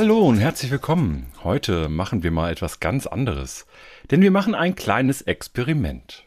Hallo 0.00 0.20
und 0.20 0.38
herzlich 0.38 0.70
willkommen. 0.70 1.26
Heute 1.42 1.88
machen 1.88 2.22
wir 2.22 2.30
mal 2.30 2.52
etwas 2.52 2.78
ganz 2.78 3.08
anderes, 3.08 3.66
denn 4.12 4.22
wir 4.22 4.30
machen 4.30 4.54
ein 4.54 4.76
kleines 4.76 5.22
Experiment. 5.22 6.24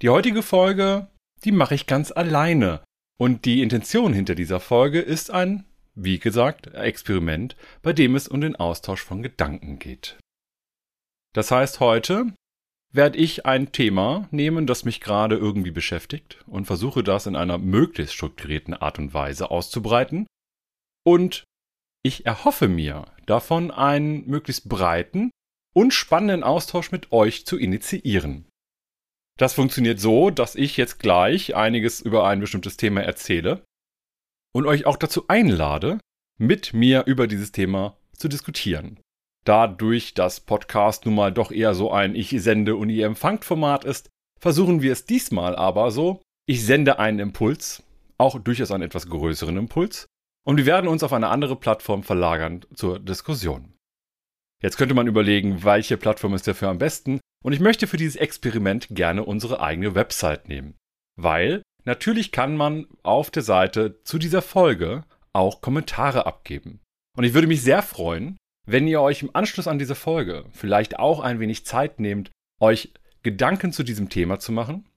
Die 0.00 0.08
heutige 0.08 0.42
Folge, 0.42 1.08
die 1.44 1.52
mache 1.52 1.74
ich 1.74 1.86
ganz 1.86 2.10
alleine 2.10 2.82
und 3.20 3.44
die 3.44 3.60
Intention 3.60 4.14
hinter 4.14 4.34
dieser 4.34 4.58
Folge 4.58 5.00
ist 5.00 5.30
ein, 5.30 5.66
wie 5.94 6.18
gesagt, 6.18 6.68
Experiment, 6.68 7.56
bei 7.82 7.92
dem 7.92 8.16
es 8.16 8.26
um 8.26 8.40
den 8.40 8.56
Austausch 8.56 9.02
von 9.02 9.22
Gedanken 9.22 9.78
geht. 9.78 10.18
Das 11.34 11.50
heißt, 11.50 11.80
heute 11.80 12.32
werde 12.90 13.18
ich 13.18 13.44
ein 13.44 13.70
Thema 13.70 14.28
nehmen, 14.30 14.66
das 14.66 14.86
mich 14.86 15.02
gerade 15.02 15.36
irgendwie 15.36 15.72
beschäftigt 15.72 16.42
und 16.46 16.64
versuche 16.64 17.04
das 17.04 17.26
in 17.26 17.36
einer 17.36 17.58
möglichst 17.58 18.14
strukturierten 18.14 18.72
Art 18.72 18.98
und 18.98 19.12
Weise 19.12 19.50
auszubreiten. 19.50 20.26
Und 21.04 21.44
ich 22.02 22.26
erhoffe 22.26 22.68
mir 22.68 23.04
davon 23.26 23.70
einen 23.70 24.26
möglichst 24.26 24.68
breiten 24.68 25.30
und 25.74 25.92
spannenden 25.92 26.42
Austausch 26.42 26.90
mit 26.92 27.12
euch 27.12 27.46
zu 27.46 27.58
initiieren. 27.58 28.46
Das 29.38 29.54
funktioniert 29.54 30.00
so, 30.00 30.30
dass 30.30 30.56
ich 30.56 30.76
jetzt 30.76 30.98
gleich 30.98 31.54
einiges 31.54 32.00
über 32.00 32.26
ein 32.26 32.40
bestimmtes 32.40 32.76
Thema 32.76 33.02
erzähle 33.02 33.62
und 34.52 34.66
euch 34.66 34.86
auch 34.86 34.96
dazu 34.96 35.28
einlade, 35.28 36.00
mit 36.38 36.72
mir 36.72 37.04
über 37.06 37.26
dieses 37.26 37.52
Thema 37.52 37.96
zu 38.16 38.28
diskutieren. 38.28 39.00
Dadurch, 39.44 40.14
dass 40.14 40.40
Podcast 40.40 41.06
nun 41.06 41.14
mal 41.14 41.32
doch 41.32 41.52
eher 41.52 41.74
so 41.74 41.92
ein 41.92 42.14
Ich 42.14 42.30
sende 42.30 42.76
und 42.76 42.90
ihr 42.90 43.06
empfangt 43.06 43.44
Format 43.44 43.84
ist, 43.84 44.08
versuchen 44.40 44.82
wir 44.82 44.92
es 44.92 45.04
diesmal 45.04 45.56
aber 45.56 45.90
so, 45.90 46.20
ich 46.46 46.64
sende 46.64 46.98
einen 46.98 47.18
Impuls, 47.18 47.82
auch 48.18 48.38
durchaus 48.40 48.70
einen 48.70 48.82
etwas 48.84 49.08
größeren 49.08 49.56
Impuls, 49.56 50.06
und 50.48 50.56
wir 50.56 50.64
werden 50.64 50.88
uns 50.88 51.02
auf 51.02 51.12
eine 51.12 51.28
andere 51.28 51.56
Plattform 51.56 52.02
verlagern 52.02 52.64
zur 52.72 52.98
Diskussion. 52.98 53.74
Jetzt 54.62 54.78
könnte 54.78 54.94
man 54.94 55.06
überlegen, 55.06 55.62
welche 55.62 55.98
Plattform 55.98 56.32
ist 56.32 56.48
dafür 56.48 56.70
am 56.70 56.78
besten, 56.78 57.20
und 57.44 57.52
ich 57.52 57.60
möchte 57.60 57.86
für 57.86 57.98
dieses 57.98 58.16
Experiment 58.16 58.88
gerne 58.90 59.24
unsere 59.26 59.60
eigene 59.60 59.94
Website 59.94 60.48
nehmen. 60.48 60.74
Weil 61.20 61.60
natürlich 61.84 62.32
kann 62.32 62.56
man 62.56 62.86
auf 63.02 63.30
der 63.30 63.42
Seite 63.42 64.02
zu 64.04 64.18
dieser 64.18 64.40
Folge 64.40 65.04
auch 65.34 65.60
Kommentare 65.60 66.24
abgeben. 66.24 66.80
Und 67.14 67.24
ich 67.24 67.34
würde 67.34 67.46
mich 67.46 67.60
sehr 67.60 67.82
freuen, 67.82 68.38
wenn 68.66 68.88
ihr 68.88 69.02
euch 69.02 69.22
im 69.22 69.36
Anschluss 69.36 69.68
an 69.68 69.78
diese 69.78 69.94
Folge 69.94 70.46
vielleicht 70.52 70.98
auch 70.98 71.20
ein 71.20 71.40
wenig 71.40 71.66
Zeit 71.66 72.00
nehmt, 72.00 72.30
euch 72.58 72.94
Gedanken 73.22 73.70
zu 73.70 73.82
diesem 73.82 74.08
Thema 74.08 74.38
zu 74.38 74.52
machen 74.52 74.88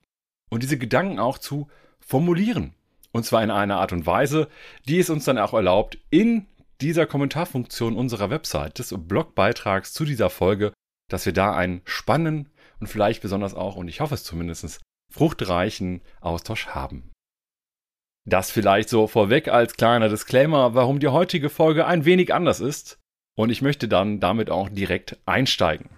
und 0.50 0.64
diese 0.64 0.78
Gedanken 0.78 1.20
auch 1.20 1.38
zu 1.38 1.70
formulieren. 2.00 2.74
Und 3.12 3.26
zwar 3.26 3.44
in 3.44 3.52
einer 3.52 3.78
Art 3.78 3.92
und 3.92 4.06
Weise, 4.06 4.48
die 4.88 5.00
es 5.00 5.10
uns 5.10 5.26
dann 5.26 5.38
auch 5.38 5.54
erlaubt, 5.54 5.98
in 6.10 6.48
dieser 6.80 7.06
Kommentarfunktion 7.06 7.96
unserer 7.96 8.30
Website, 8.30 8.80
des 8.80 8.94
Blogbeitrags 8.98 9.94
zu 9.94 10.06
dieser 10.06 10.30
Folge, 10.30 10.74
dass 11.10 11.26
wir 11.26 11.34
da 11.34 11.54
einen 11.54 11.82
spannenden 11.86 12.50
und 12.80 12.88
vielleicht 12.88 13.22
besonders 13.22 13.54
auch, 13.54 13.76
und 13.76 13.88
ich 13.88 14.02
hoffe 14.02 14.16
es 14.16 14.24
zumindest, 14.24 14.80
fruchtreichen 15.12 16.02
Austausch 16.22 16.68
haben. 16.68 17.12
Das 18.28 18.52
vielleicht 18.52 18.90
so 18.90 19.08
vorweg 19.08 19.48
als 19.48 19.76
kleiner 19.76 20.10
Disclaimer, 20.10 20.74
warum 20.74 21.00
die 21.00 21.08
heutige 21.08 21.50
Folge 21.50 21.86
ein 21.86 22.06
wenig 22.06 22.34
anders 22.34 22.60
ist. 22.60 23.00
Und 23.36 23.50
ich 23.50 23.62
möchte 23.62 23.88
dann 23.88 24.20
damit 24.20 24.50
auch 24.50 24.70
direkt 24.70 25.18
einsteigen. 25.26 25.90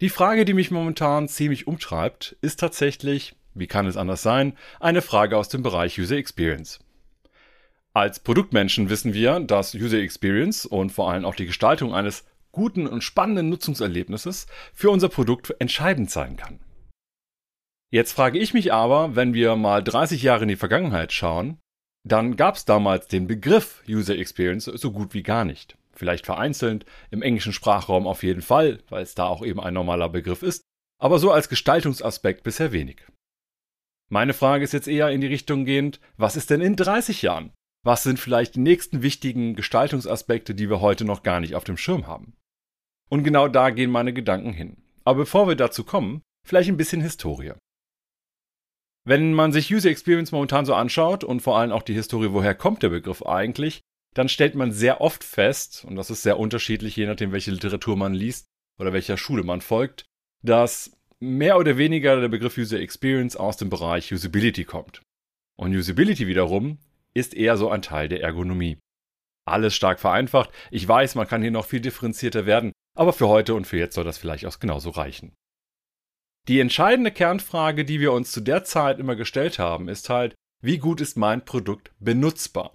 Die 0.00 0.10
Frage, 0.10 0.44
die 0.44 0.54
mich 0.54 0.70
momentan 0.70 1.26
ziemlich 1.26 1.66
umtreibt, 1.66 2.36
ist 2.40 2.60
tatsächlich, 2.60 3.34
wie 3.54 3.66
kann 3.66 3.86
es 3.86 3.96
anders 3.96 4.22
sein, 4.22 4.56
eine 4.78 5.02
Frage 5.02 5.36
aus 5.36 5.48
dem 5.48 5.64
Bereich 5.64 5.98
User 5.98 6.16
Experience. 6.16 6.78
Als 7.94 8.20
Produktmenschen 8.20 8.90
wissen 8.90 9.12
wir, 9.12 9.40
dass 9.40 9.74
User 9.74 9.98
Experience 9.98 10.66
und 10.66 10.90
vor 10.90 11.10
allem 11.10 11.24
auch 11.24 11.34
die 11.34 11.46
Gestaltung 11.46 11.94
eines 11.94 12.24
guten 12.52 12.86
und 12.86 13.02
spannenden 13.02 13.48
Nutzungserlebnisses 13.48 14.46
für 14.72 14.90
unser 14.90 15.08
Produkt 15.08 15.56
entscheidend 15.58 16.12
sein 16.12 16.36
kann. 16.36 16.60
Jetzt 17.90 18.12
frage 18.12 18.38
ich 18.38 18.54
mich 18.54 18.72
aber, 18.72 19.16
wenn 19.16 19.34
wir 19.34 19.56
mal 19.56 19.82
30 19.82 20.22
Jahre 20.22 20.42
in 20.42 20.48
die 20.48 20.56
Vergangenheit 20.56 21.12
schauen, 21.12 21.58
dann 22.04 22.36
gab 22.36 22.54
es 22.54 22.64
damals 22.64 23.08
den 23.08 23.26
Begriff 23.26 23.82
User 23.88 24.16
Experience 24.16 24.66
so 24.66 24.92
gut 24.92 25.12
wie 25.12 25.24
gar 25.24 25.44
nicht. 25.44 25.76
Vielleicht 25.98 26.26
vereinzelt, 26.26 26.86
im 27.10 27.22
englischen 27.22 27.52
Sprachraum 27.52 28.06
auf 28.06 28.22
jeden 28.22 28.40
Fall, 28.40 28.78
weil 28.88 29.02
es 29.02 29.16
da 29.16 29.26
auch 29.26 29.44
eben 29.44 29.58
ein 29.58 29.74
normaler 29.74 30.08
Begriff 30.08 30.44
ist, 30.44 30.62
aber 31.02 31.18
so 31.18 31.32
als 31.32 31.48
Gestaltungsaspekt 31.48 32.44
bisher 32.44 32.70
wenig. 32.70 33.04
Meine 34.08 34.32
Frage 34.32 34.62
ist 34.62 34.72
jetzt 34.72 34.86
eher 34.86 35.10
in 35.10 35.20
die 35.20 35.26
Richtung 35.26 35.64
gehend, 35.64 35.98
was 36.16 36.36
ist 36.36 36.50
denn 36.50 36.60
in 36.60 36.76
30 36.76 37.22
Jahren? 37.22 37.52
Was 37.84 38.04
sind 38.04 38.20
vielleicht 38.20 38.54
die 38.54 38.60
nächsten 38.60 39.02
wichtigen 39.02 39.56
Gestaltungsaspekte, 39.56 40.54
die 40.54 40.70
wir 40.70 40.80
heute 40.80 41.04
noch 41.04 41.24
gar 41.24 41.40
nicht 41.40 41.56
auf 41.56 41.64
dem 41.64 41.76
Schirm 41.76 42.06
haben? 42.06 42.34
Und 43.08 43.24
genau 43.24 43.48
da 43.48 43.70
gehen 43.70 43.90
meine 43.90 44.12
Gedanken 44.12 44.52
hin. 44.52 44.76
Aber 45.04 45.20
bevor 45.20 45.48
wir 45.48 45.56
dazu 45.56 45.82
kommen, 45.82 46.22
vielleicht 46.46 46.68
ein 46.68 46.76
bisschen 46.76 47.00
Historie. 47.00 47.54
Wenn 49.04 49.34
man 49.34 49.50
sich 49.52 49.74
User 49.74 49.90
Experience 49.90 50.30
momentan 50.30 50.64
so 50.64 50.74
anschaut 50.74 51.24
und 51.24 51.40
vor 51.40 51.58
allem 51.58 51.72
auch 51.72 51.82
die 51.82 51.94
Historie, 51.94 52.32
woher 52.32 52.54
kommt 52.54 52.84
der 52.84 52.90
Begriff 52.90 53.24
eigentlich, 53.24 53.80
dann 54.18 54.28
stellt 54.28 54.56
man 54.56 54.72
sehr 54.72 55.00
oft 55.00 55.22
fest, 55.22 55.84
und 55.84 55.94
das 55.94 56.10
ist 56.10 56.24
sehr 56.24 56.40
unterschiedlich, 56.40 56.96
je 56.96 57.06
nachdem, 57.06 57.30
welche 57.30 57.52
Literatur 57.52 57.96
man 57.96 58.14
liest 58.14 58.48
oder 58.80 58.92
welcher 58.92 59.16
Schule 59.16 59.44
man 59.44 59.60
folgt, 59.60 60.06
dass 60.42 60.90
mehr 61.20 61.56
oder 61.56 61.76
weniger 61.78 62.20
der 62.20 62.28
Begriff 62.28 62.58
User 62.58 62.80
Experience 62.80 63.36
aus 63.36 63.56
dem 63.58 63.70
Bereich 63.70 64.12
Usability 64.12 64.64
kommt. 64.64 65.02
Und 65.56 65.72
Usability 65.72 66.26
wiederum 66.26 66.78
ist 67.14 67.32
eher 67.32 67.56
so 67.56 67.70
ein 67.70 67.80
Teil 67.80 68.08
der 68.08 68.20
Ergonomie. 68.20 68.78
Alles 69.46 69.76
stark 69.76 70.00
vereinfacht. 70.00 70.50
Ich 70.72 70.86
weiß, 70.86 71.14
man 71.14 71.28
kann 71.28 71.42
hier 71.42 71.52
noch 71.52 71.66
viel 71.66 71.80
differenzierter 71.80 72.44
werden, 72.44 72.72
aber 72.96 73.12
für 73.12 73.28
heute 73.28 73.54
und 73.54 73.68
für 73.68 73.78
jetzt 73.78 73.94
soll 73.94 74.04
das 74.04 74.18
vielleicht 74.18 74.46
auch 74.46 74.58
genauso 74.58 74.90
reichen. 74.90 75.32
Die 76.48 76.58
entscheidende 76.58 77.12
Kernfrage, 77.12 77.84
die 77.84 78.00
wir 78.00 78.12
uns 78.12 78.32
zu 78.32 78.40
der 78.40 78.64
Zeit 78.64 78.98
immer 78.98 79.14
gestellt 79.14 79.60
haben, 79.60 79.88
ist 79.88 80.10
halt, 80.10 80.34
wie 80.60 80.78
gut 80.78 81.00
ist 81.00 81.16
mein 81.16 81.44
Produkt 81.44 81.92
benutzbar? 82.00 82.72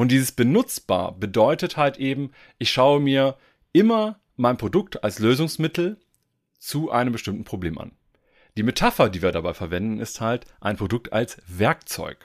Und 0.00 0.10
dieses 0.10 0.32
benutzbar 0.32 1.12
bedeutet 1.12 1.76
halt 1.76 1.98
eben, 1.98 2.32
ich 2.56 2.70
schaue 2.70 3.00
mir 3.00 3.36
immer 3.74 4.18
mein 4.36 4.56
Produkt 4.56 5.04
als 5.04 5.18
Lösungsmittel 5.18 5.98
zu 6.58 6.90
einem 6.90 7.12
bestimmten 7.12 7.44
Problem 7.44 7.76
an. 7.76 7.92
Die 8.56 8.62
Metapher, 8.62 9.10
die 9.10 9.20
wir 9.20 9.30
dabei 9.30 9.52
verwenden, 9.52 10.00
ist 10.00 10.22
halt 10.22 10.46
ein 10.58 10.78
Produkt 10.78 11.12
als 11.12 11.36
Werkzeug. 11.46 12.16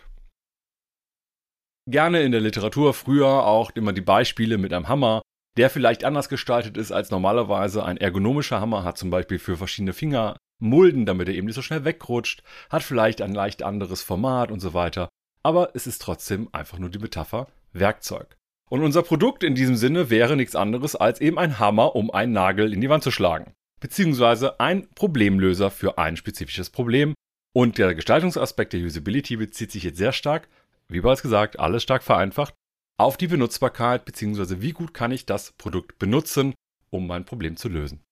Gerne 1.86 2.22
in 2.22 2.32
der 2.32 2.40
Literatur 2.40 2.94
früher 2.94 3.46
auch 3.46 3.72
immer 3.72 3.92
die 3.92 4.00
Beispiele 4.00 4.58
mit 4.58 4.72
einem 4.72 4.88
Hammer 4.88 5.22
der 5.58 5.70
vielleicht 5.70 6.06
anders 6.06 6.30
gestaltet 6.30 6.78
ist 6.78 6.94
als 6.94 7.12
normalerweise. 7.12 7.84
Ein 7.84 7.98
ergonomischer 7.98 8.62
Hammer 8.62 8.84
hat 8.84 8.98
zum 8.98 9.10
Beispiel 9.10 9.40
für 9.40 9.58
verschiedene 9.58 9.94
Finger 9.94 10.38
Mulden, 10.60 11.06
damit 11.06 11.28
er 11.28 11.36
eben 11.36 11.48
nicht 11.48 11.56
so 11.56 11.62
schnell 11.62 11.84
wegrutscht, 11.84 12.42
hat 12.70 12.84
vielleicht 12.84 13.22
ein 13.22 13.34
leicht 13.34 13.64
anderes 13.64 14.02
Format 14.02 14.52
und 14.52 14.62
so 14.62 14.74
weiter. 14.74 15.10
Aber 15.44 15.72
es 15.74 15.88
ist 15.88 16.02
trotzdem 16.02 16.50
einfach 16.54 16.80
nur 16.80 16.90
die 16.90 17.00
Metapher 17.00 17.48
Werkzeug. 17.80 18.38
Und 18.70 18.84
unser 18.84 19.04
Produkt 19.04 19.44
in 19.44 19.54
diesem 19.56 19.76
Sinne 19.76 20.10
wäre 20.10 20.36
nichts 20.36 20.56
anderes 20.56 20.96
als 20.96 21.22
eben 21.22 21.38
ein 21.38 21.60
Hammer, 21.60 21.96
um 21.96 22.12
einen 22.12 22.34
Nagel 22.34 22.74
in 22.74 22.82
die 22.82 22.90
Wand 22.90 23.04
zu 23.04 23.12
schlagen. 23.12 23.54
Beziehungsweise 23.80 24.60
ein 24.60 24.90
Problemlöser 24.96 25.70
für 25.70 25.98
ein 25.98 26.18
spezifisches 26.18 26.70
Problem. 26.70 27.14
Und 27.54 27.78
der 27.78 27.94
Gestaltungsaspekt 27.94 28.74
der 28.74 28.82
Usability 28.82 29.38
bezieht 29.38 29.72
sich 29.72 29.84
jetzt 29.84 29.98
sehr 29.98 30.12
stark, 30.12 30.50
wie 30.88 31.02
bereits 31.02 31.22
gesagt, 31.22 31.60
alles 31.60 31.84
stark 31.84 32.04
vereinfacht, 32.04 32.54
auf 32.98 33.18
die 33.18 33.28
Benutzbarkeit 33.28 34.06
bzw. 34.06 34.62
wie 34.62 34.72
gut 34.72 34.94
kann 34.94 35.12
ich 35.12 35.26
das 35.26 35.52
Produkt 35.54 36.00
benutzen, 36.00 36.54
um 36.90 37.08
mein 37.08 37.26
Problem 37.26 37.58
zu 37.58 37.70
lösen. 37.70 38.04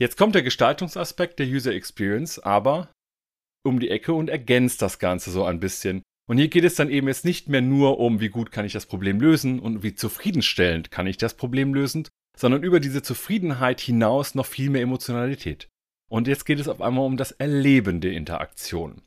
Jetzt 0.00 0.16
kommt 0.16 0.34
der 0.34 0.42
Gestaltungsaspekt 0.42 1.38
der 1.38 1.46
User 1.46 1.72
Experience 1.72 2.38
aber 2.38 2.88
um 3.64 3.78
die 3.78 3.90
Ecke 3.90 4.12
und 4.12 4.28
ergänzt 4.28 4.82
das 4.82 4.98
Ganze 4.98 5.30
so 5.30 5.44
ein 5.44 5.60
bisschen. 5.60 6.02
Und 6.32 6.38
hier 6.38 6.48
geht 6.48 6.64
es 6.64 6.76
dann 6.76 6.88
eben 6.88 7.08
jetzt 7.08 7.26
nicht 7.26 7.50
mehr 7.50 7.60
nur 7.60 8.00
um, 8.00 8.20
wie 8.20 8.30
gut 8.30 8.52
kann 8.52 8.64
ich 8.64 8.72
das 8.72 8.86
Problem 8.86 9.20
lösen 9.20 9.60
und 9.60 9.82
wie 9.82 9.94
zufriedenstellend 9.94 10.90
kann 10.90 11.06
ich 11.06 11.18
das 11.18 11.34
Problem 11.34 11.74
lösen, 11.74 12.08
sondern 12.38 12.62
über 12.62 12.80
diese 12.80 13.02
Zufriedenheit 13.02 13.82
hinaus 13.82 14.34
noch 14.34 14.46
viel 14.46 14.70
mehr 14.70 14.80
Emotionalität. 14.80 15.68
Und 16.10 16.26
jetzt 16.26 16.46
geht 16.46 16.58
es 16.58 16.68
auf 16.68 16.80
einmal 16.80 17.04
um 17.04 17.18
das 17.18 17.32
Erleben 17.32 18.00
der 18.00 18.12
Interaktion. 18.12 19.02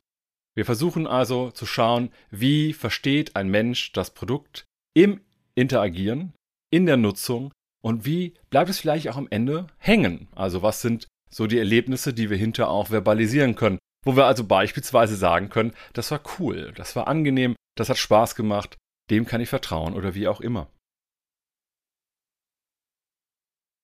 Wir 0.54 0.66
versuchen 0.66 1.08
also 1.08 1.50
zu 1.50 1.66
schauen, 1.66 2.12
wie 2.30 2.74
versteht 2.74 3.36
ein 3.36 3.50
Mensch 3.50 3.92
das 3.92 4.14
Produkt 4.14 4.66
im 4.96 5.20
Interagieren, 5.56 6.34
in 6.72 6.86
der 6.86 6.98
Nutzung 6.98 7.52
und 7.84 8.06
wie 8.06 8.36
bleibt 8.52 8.70
es 8.70 8.78
vielleicht 8.78 9.10
auch 9.10 9.18
am 9.18 9.30
Ende 9.32 9.66
hängen. 9.80 10.28
Also 10.36 10.62
was 10.62 10.84
sind 10.84 11.08
so 11.32 11.48
die 11.48 11.58
Erlebnisse, 11.58 12.14
die 12.14 12.30
wir 12.30 12.38
hinterher 12.38 12.70
auch 12.70 12.90
verbalisieren 12.90 13.56
können, 13.56 13.80
wo 14.06 14.16
wir 14.16 14.26
also 14.26 14.46
beispielsweise 14.46 15.16
sagen 15.16 15.50
können, 15.50 15.74
das 15.94 16.12
war 16.12 16.22
cool, 16.40 16.72
das 16.76 16.96
war 16.96 17.08
angenehm, 17.08 17.56
das 17.76 17.90
hat 17.90 17.98
Spaß 17.98 18.36
gemacht, 18.36 18.78
dem 19.10 19.26
kann 19.26 19.42
ich 19.42 19.50
vertrauen 19.50 19.94
oder 19.94 20.16
wie 20.16 20.28
auch 20.28 20.40
immer. 20.40 20.72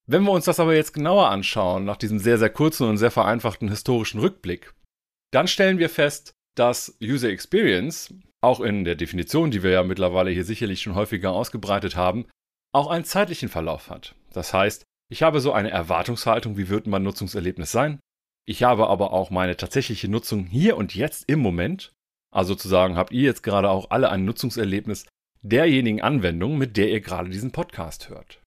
Wenn 0.07 0.23
wir 0.23 0.31
uns 0.31 0.45
das 0.45 0.59
aber 0.59 0.75
jetzt 0.75 0.93
genauer 0.93 1.29
anschauen, 1.29 1.85
nach 1.85 1.97
diesem 1.97 2.19
sehr, 2.19 2.37
sehr 2.37 2.49
kurzen 2.49 2.87
und 2.87 2.97
sehr 2.97 3.11
vereinfachten 3.11 3.69
historischen 3.69 4.19
Rückblick, 4.19 4.73
dann 5.31 5.47
stellen 5.47 5.77
wir 5.77 5.89
fest, 5.89 6.33
dass 6.55 6.97
User 7.01 7.29
Experience, 7.29 8.13
auch 8.41 8.59
in 8.59 8.83
der 8.83 8.95
Definition, 8.95 9.51
die 9.51 9.63
wir 9.63 9.69
ja 9.71 9.83
mittlerweile 9.83 10.31
hier 10.31 10.43
sicherlich 10.43 10.81
schon 10.81 10.95
häufiger 10.95 11.31
ausgebreitet 11.31 11.95
haben, 11.95 12.25
auch 12.73 12.87
einen 12.87 13.05
zeitlichen 13.05 13.49
Verlauf 13.49 13.89
hat. 13.89 14.15
Das 14.33 14.53
heißt, 14.53 14.83
ich 15.09 15.23
habe 15.23 15.39
so 15.39 15.53
eine 15.53 15.69
Erwartungshaltung, 15.69 16.57
wie 16.57 16.69
wird 16.69 16.87
mein 16.87 17.03
Nutzungserlebnis 17.03 17.71
sein. 17.71 17.99
Ich 18.47 18.63
habe 18.63 18.87
aber 18.87 19.13
auch 19.13 19.29
meine 19.29 19.55
tatsächliche 19.55 20.07
Nutzung 20.07 20.45
hier 20.45 20.77
und 20.77 20.95
jetzt 20.95 21.29
im 21.29 21.39
Moment. 21.39 21.93
Also 22.33 22.53
sozusagen 22.53 22.95
habt 22.95 23.11
ihr 23.11 23.23
jetzt 23.23 23.43
gerade 23.43 23.69
auch 23.69 23.91
alle 23.91 24.09
ein 24.09 24.25
Nutzungserlebnis 24.25 25.05
derjenigen 25.41 26.01
Anwendung, 26.01 26.57
mit 26.57 26.77
der 26.77 26.89
ihr 26.89 27.01
gerade 27.01 27.29
diesen 27.29 27.51
Podcast 27.51 28.09
hört. 28.09 28.41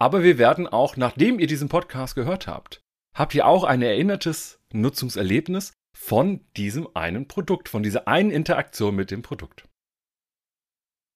Aber 0.00 0.22
wir 0.22 0.38
werden 0.38 0.66
auch, 0.66 0.96
nachdem 0.96 1.38
ihr 1.38 1.46
diesen 1.46 1.68
Podcast 1.68 2.14
gehört 2.14 2.46
habt, 2.46 2.80
habt 3.14 3.34
ihr 3.34 3.46
auch 3.46 3.64
ein 3.64 3.82
erinnertes 3.82 4.60
Nutzungserlebnis 4.72 5.72
von 5.96 6.44
diesem 6.56 6.88
einen 6.94 7.28
Produkt, 7.28 7.68
von 7.68 7.82
dieser 7.82 8.08
einen 8.08 8.30
Interaktion 8.30 8.96
mit 8.96 9.10
dem 9.10 9.22
Produkt. 9.22 9.68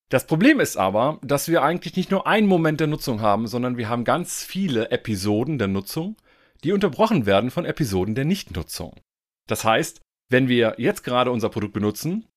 Das 0.09 0.25
Problem 0.25 0.59
ist 0.59 0.77
aber, 0.77 1.19
dass 1.21 1.49
wir 1.49 1.61
eigentlich 1.61 1.95
nicht 1.95 2.09
nur 2.09 2.25
einen 2.25 2.47
Moment 2.47 2.79
der 2.79 2.87
Nutzung 2.87 3.21
haben, 3.21 3.45
sondern 3.45 3.77
wir 3.77 3.89
haben 3.89 4.05
ganz 4.05 4.43
viele 4.43 4.89
Episoden 4.89 5.59
der 5.59 5.67
Nutzung, 5.67 6.15
die 6.63 6.71
unterbrochen 6.71 7.25
werden 7.25 7.51
von 7.51 7.65
Episoden 7.65 8.15
der 8.15 8.25
Nichtnutzung. 8.25 8.99
Das 9.47 9.63
heißt, 9.63 10.01
wenn 10.29 10.47
wir 10.47 10.75
jetzt 10.77 11.03
gerade 11.03 11.31
unser 11.31 11.49
Produkt 11.49 11.73
benutzen, 11.73 12.27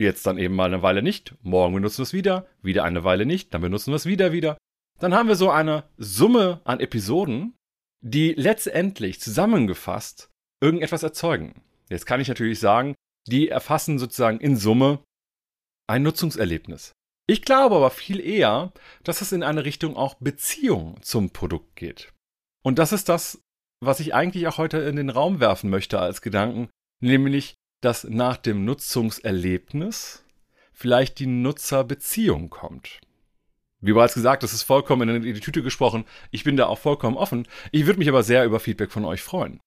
jetzt 0.00 0.26
dann 0.26 0.38
eben 0.38 0.54
mal 0.54 0.66
eine 0.66 0.82
Weile 0.82 1.02
nicht, 1.02 1.34
morgen 1.42 1.74
benutzen 1.74 1.98
wir 1.98 2.04
es 2.04 2.12
wieder, 2.12 2.46
wieder 2.62 2.84
eine 2.84 3.04
Weile 3.04 3.26
nicht, 3.26 3.52
dann 3.54 3.60
benutzen 3.60 3.90
wir 3.92 3.96
es 3.96 4.06
wieder 4.06 4.32
wieder, 4.32 4.56
dann 4.98 5.14
haben 5.14 5.28
wir 5.28 5.36
so 5.36 5.50
eine 5.50 5.84
Summe 5.96 6.60
an 6.64 6.80
Episoden, 6.80 7.54
die 8.00 8.32
letztendlich 8.32 9.20
zusammengefasst 9.20 10.30
irgendetwas 10.62 11.02
erzeugen. 11.02 11.62
Jetzt 11.90 12.06
kann 12.06 12.20
ich 12.20 12.28
natürlich 12.28 12.60
sagen, 12.60 12.94
die 13.26 13.48
erfassen 13.48 13.98
sozusagen 13.98 14.40
in 14.40 14.56
Summe 14.56 15.02
ein 15.86 16.02
Nutzungserlebnis. 16.02 16.92
Ich 17.26 17.42
glaube 17.42 17.76
aber 17.76 17.90
viel 17.90 18.20
eher, 18.20 18.72
dass 19.02 19.20
es 19.20 19.32
in 19.32 19.42
eine 19.42 19.64
Richtung 19.64 19.96
auch 19.96 20.14
Beziehung 20.14 21.02
zum 21.02 21.30
Produkt 21.30 21.76
geht. 21.76 22.12
Und 22.62 22.78
das 22.78 22.92
ist 22.92 23.08
das, 23.08 23.40
was 23.86 24.00
ich 24.00 24.14
eigentlich 24.14 24.46
auch 24.46 24.58
heute 24.58 24.78
in 24.78 24.96
den 24.96 25.10
Raum 25.10 25.40
werfen 25.40 25.70
möchte 25.70 25.98
als 25.98 26.22
Gedanken, 26.22 26.68
nämlich, 27.00 27.54
dass 27.80 28.04
nach 28.04 28.36
dem 28.36 28.64
Nutzungserlebnis 28.64 30.24
vielleicht 30.72 31.18
die 31.18 31.26
Nutzerbeziehung 31.26 32.50
kommt. 32.50 33.00
Wie 33.80 33.92
bereits 33.92 34.14
gesagt, 34.14 34.42
das 34.42 34.54
ist 34.54 34.62
vollkommen 34.62 35.08
in 35.08 35.22
die 35.22 35.40
Tüte 35.40 35.62
gesprochen. 35.62 36.04
Ich 36.30 36.42
bin 36.42 36.56
da 36.56 36.66
auch 36.66 36.78
vollkommen 36.78 37.18
offen. 37.18 37.46
Ich 37.70 37.84
würde 37.84 37.98
mich 37.98 38.08
aber 38.08 38.22
sehr 38.22 38.44
über 38.46 38.58
Feedback 38.58 38.90
von 38.90 39.04
euch 39.04 39.20
freuen. 39.20 39.60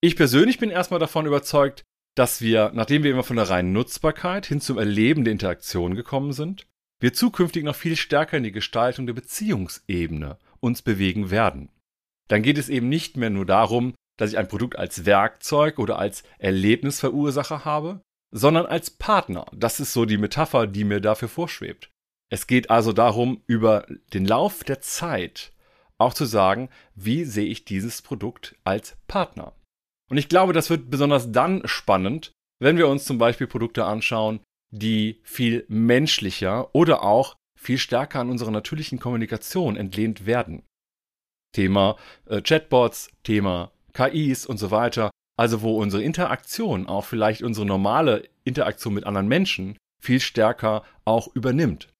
Ich 0.00 0.16
persönlich 0.16 0.58
bin 0.58 0.70
erstmal 0.70 1.00
davon 1.00 1.26
überzeugt, 1.26 1.84
dass 2.14 2.40
wir, 2.40 2.72
nachdem 2.74 3.02
wir 3.02 3.10
immer 3.10 3.22
von 3.22 3.36
der 3.36 3.50
reinen 3.50 3.72
Nutzbarkeit 3.72 4.46
hin 4.46 4.62
zum 4.62 4.78
Erleben 4.78 5.24
der 5.24 5.32
Interaktion 5.32 5.94
gekommen 5.94 6.32
sind, 6.32 6.66
wir 6.98 7.12
zukünftig 7.12 7.62
noch 7.64 7.76
viel 7.76 7.96
stärker 7.96 8.38
in 8.38 8.42
die 8.42 8.52
Gestaltung 8.52 9.06
der 9.06 9.14
Beziehungsebene 9.14 10.38
uns 10.60 10.82
bewegen 10.82 11.30
werden. 11.30 11.70
Dann 12.30 12.42
geht 12.42 12.58
es 12.58 12.68
eben 12.68 12.88
nicht 12.88 13.16
mehr 13.16 13.30
nur 13.30 13.44
darum, 13.44 13.94
dass 14.16 14.30
ich 14.30 14.38
ein 14.38 14.48
Produkt 14.48 14.78
als 14.78 15.04
Werkzeug 15.04 15.78
oder 15.78 15.98
als 15.98 16.22
Erlebnisverursacher 16.38 17.64
habe, 17.64 18.02
sondern 18.32 18.66
als 18.66 18.90
Partner. 18.90 19.46
Das 19.52 19.80
ist 19.80 19.92
so 19.92 20.04
die 20.04 20.18
Metapher, 20.18 20.66
die 20.66 20.84
mir 20.84 21.00
dafür 21.00 21.28
vorschwebt. 21.28 21.90
Es 22.30 22.46
geht 22.46 22.70
also 22.70 22.92
darum, 22.92 23.42
über 23.46 23.86
den 24.12 24.26
Lauf 24.26 24.62
der 24.62 24.80
Zeit 24.80 25.52
auch 25.98 26.14
zu 26.14 26.24
sagen, 26.24 26.70
wie 26.94 27.24
sehe 27.24 27.46
ich 27.46 27.64
dieses 27.64 28.00
Produkt 28.00 28.54
als 28.62 28.96
Partner. 29.08 29.52
Und 30.08 30.16
ich 30.16 30.28
glaube, 30.28 30.52
das 30.52 30.70
wird 30.70 30.90
besonders 30.90 31.32
dann 31.32 31.62
spannend, 31.66 32.32
wenn 32.60 32.76
wir 32.76 32.88
uns 32.88 33.04
zum 33.04 33.18
Beispiel 33.18 33.48
Produkte 33.48 33.84
anschauen, 33.84 34.40
die 34.70 35.20
viel 35.24 35.64
menschlicher 35.68 36.74
oder 36.74 37.02
auch 37.02 37.36
viel 37.58 37.78
stärker 37.78 38.20
an 38.20 38.30
unserer 38.30 38.52
natürlichen 38.52 39.00
Kommunikation 39.00 39.76
entlehnt 39.76 40.26
werden. 40.26 40.62
Thema 41.52 41.96
äh, 42.26 42.40
Chatbots, 42.40 43.10
Thema 43.22 43.72
KIs 43.92 44.46
und 44.46 44.58
so 44.58 44.70
weiter. 44.70 45.10
Also 45.36 45.62
wo 45.62 45.78
unsere 45.78 46.02
Interaktion 46.02 46.86
auch 46.86 47.04
vielleicht 47.04 47.42
unsere 47.42 47.66
normale 47.66 48.28
Interaktion 48.44 48.94
mit 48.94 49.04
anderen 49.04 49.28
Menschen 49.28 49.78
viel 50.02 50.20
stärker 50.20 50.84
auch 51.04 51.34
übernimmt. 51.34 51.92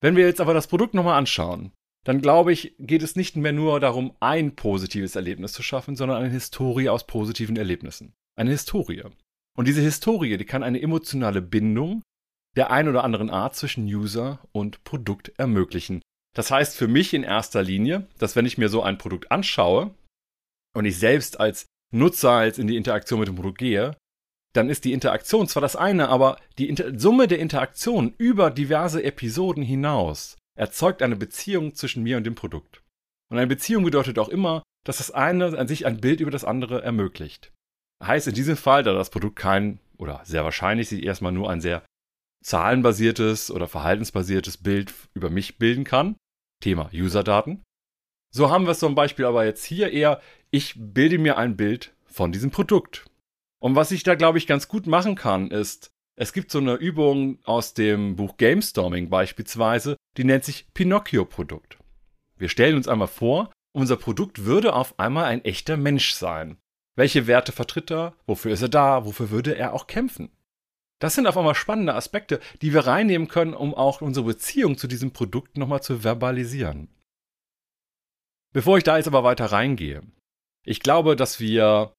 Wenn 0.00 0.16
wir 0.16 0.26
jetzt 0.26 0.40
aber 0.40 0.54
das 0.54 0.66
Produkt 0.66 0.94
nochmal 0.94 1.18
anschauen, 1.18 1.72
dann 2.04 2.20
glaube 2.20 2.52
ich, 2.52 2.74
geht 2.78 3.02
es 3.02 3.14
nicht 3.14 3.36
mehr 3.36 3.52
nur 3.52 3.78
darum, 3.78 4.16
ein 4.18 4.56
positives 4.56 5.14
Erlebnis 5.14 5.52
zu 5.52 5.62
schaffen, 5.62 5.94
sondern 5.94 6.18
eine 6.18 6.32
Historie 6.32 6.88
aus 6.88 7.06
positiven 7.06 7.56
Erlebnissen. 7.56 8.12
Eine 8.36 8.50
Historie. 8.50 9.04
Und 9.56 9.68
diese 9.68 9.82
Historie, 9.82 10.36
die 10.36 10.44
kann 10.44 10.64
eine 10.64 10.82
emotionale 10.82 11.42
Bindung 11.42 12.02
der 12.56 12.70
ein 12.70 12.88
oder 12.88 13.04
anderen 13.04 13.30
Art 13.30 13.54
zwischen 13.54 13.84
User 13.86 14.40
und 14.52 14.84
Produkt 14.84 15.32
ermöglichen. 15.38 16.02
Das 16.34 16.50
heißt 16.50 16.76
für 16.76 16.88
mich 16.88 17.12
in 17.14 17.22
erster 17.24 17.62
Linie, 17.62 18.06
dass 18.18 18.36
wenn 18.36 18.46
ich 18.46 18.58
mir 18.58 18.68
so 18.68 18.82
ein 18.82 18.98
Produkt 18.98 19.30
anschaue 19.30 19.94
und 20.74 20.84
ich 20.84 20.98
selbst 20.98 21.40
als 21.40 21.66
Nutzer 21.92 22.44
jetzt 22.44 22.58
in 22.58 22.66
die 22.66 22.76
Interaktion 22.76 23.20
mit 23.20 23.28
dem 23.28 23.36
Produkt 23.36 23.58
gehe, 23.58 23.96
dann 24.54 24.68
ist 24.68 24.84
die 24.84 24.92
Interaktion 24.92 25.46
zwar 25.48 25.62
das 25.62 25.76
eine, 25.76 26.08
aber 26.08 26.38
die 26.58 26.68
Inter 26.68 26.98
Summe 26.98 27.28
der 27.28 27.38
Interaktion 27.38 28.14
über 28.18 28.50
diverse 28.50 29.02
Episoden 29.02 29.62
hinaus 29.62 30.36
erzeugt 30.58 31.02
eine 31.02 31.16
Beziehung 31.16 31.74
zwischen 31.74 32.02
mir 32.02 32.16
und 32.16 32.24
dem 32.24 32.34
Produkt. 32.34 32.82
Und 33.30 33.38
eine 33.38 33.46
Beziehung 33.46 33.84
bedeutet 33.84 34.18
auch 34.18 34.28
immer, 34.28 34.62
dass 34.84 34.98
das 34.98 35.10
eine 35.10 35.58
an 35.58 35.68
sich 35.68 35.86
ein 35.86 36.00
Bild 36.00 36.20
über 36.20 36.30
das 36.30 36.44
andere 36.44 36.82
ermöglicht. 36.82 37.52
Heißt 38.02 38.26
in 38.26 38.34
diesem 38.34 38.56
Fall, 38.56 38.82
da 38.82 38.92
das 38.92 39.10
Produkt 39.10 39.36
kein 39.36 39.78
oder 39.96 40.20
sehr 40.24 40.44
wahrscheinlich 40.44 40.88
sich 40.88 41.02
erstmal 41.04 41.32
nur 41.32 41.48
ein 41.48 41.60
sehr 41.60 41.82
zahlenbasiertes 42.42 43.50
oder 43.50 43.68
verhaltensbasiertes 43.68 44.58
Bild 44.58 44.92
über 45.14 45.30
mich 45.30 45.58
bilden 45.58 45.84
kann, 45.84 46.16
Thema 46.60 46.90
Userdaten. 46.92 47.62
So 48.34 48.50
haben 48.50 48.64
wir 48.64 48.72
es 48.72 48.78
zum 48.78 48.94
Beispiel 48.94 49.24
aber 49.24 49.44
jetzt 49.44 49.64
hier 49.64 49.90
eher, 49.92 50.20
ich 50.50 50.74
bilde 50.76 51.18
mir 51.18 51.38
ein 51.38 51.56
Bild 51.56 51.94
von 52.06 52.32
diesem 52.32 52.50
Produkt. 52.50 53.06
Und 53.60 53.76
was 53.76 53.90
ich 53.90 54.02
da, 54.02 54.14
glaube 54.14 54.38
ich, 54.38 54.46
ganz 54.46 54.68
gut 54.68 54.86
machen 54.86 55.14
kann, 55.14 55.50
ist, 55.50 55.90
es 56.16 56.32
gibt 56.32 56.50
so 56.50 56.58
eine 56.58 56.74
Übung 56.74 57.38
aus 57.44 57.74
dem 57.74 58.16
Buch 58.16 58.36
Gamestorming 58.36 59.08
beispielsweise, 59.08 59.96
die 60.16 60.24
nennt 60.24 60.44
sich 60.44 60.66
Pinocchio-Produkt. 60.74 61.78
Wir 62.36 62.48
stellen 62.48 62.76
uns 62.76 62.88
einmal 62.88 63.08
vor, 63.08 63.52
unser 63.72 63.96
Produkt 63.96 64.44
würde 64.44 64.74
auf 64.74 64.98
einmal 64.98 65.24
ein 65.26 65.44
echter 65.44 65.76
Mensch 65.76 66.12
sein. 66.12 66.58
Welche 66.96 67.26
Werte 67.26 67.52
vertritt 67.52 67.90
er? 67.90 68.14
Wofür 68.26 68.52
ist 68.52 68.62
er 68.62 68.68
da? 68.68 69.06
Wofür 69.06 69.30
würde 69.30 69.56
er 69.56 69.72
auch 69.72 69.86
kämpfen? 69.86 70.30
Das 71.02 71.16
sind 71.16 71.26
auf 71.26 71.36
einmal 71.36 71.56
spannende 71.56 71.94
Aspekte, 71.94 72.38
die 72.60 72.72
wir 72.72 72.86
reinnehmen 72.86 73.26
können, 73.26 73.54
um 73.54 73.74
auch 73.74 74.02
unsere 74.02 74.26
Beziehung 74.26 74.78
zu 74.78 74.86
diesem 74.86 75.10
Produkt 75.10 75.58
nochmal 75.58 75.82
zu 75.82 76.04
verbalisieren. 76.04 76.88
Bevor 78.54 78.78
ich 78.78 78.84
da 78.84 78.96
jetzt 78.96 79.08
aber 79.08 79.24
weiter 79.24 79.46
reingehe, 79.46 80.02
ich 80.64 80.78
glaube, 80.78 81.16
dass 81.16 81.40
wir 81.40 81.92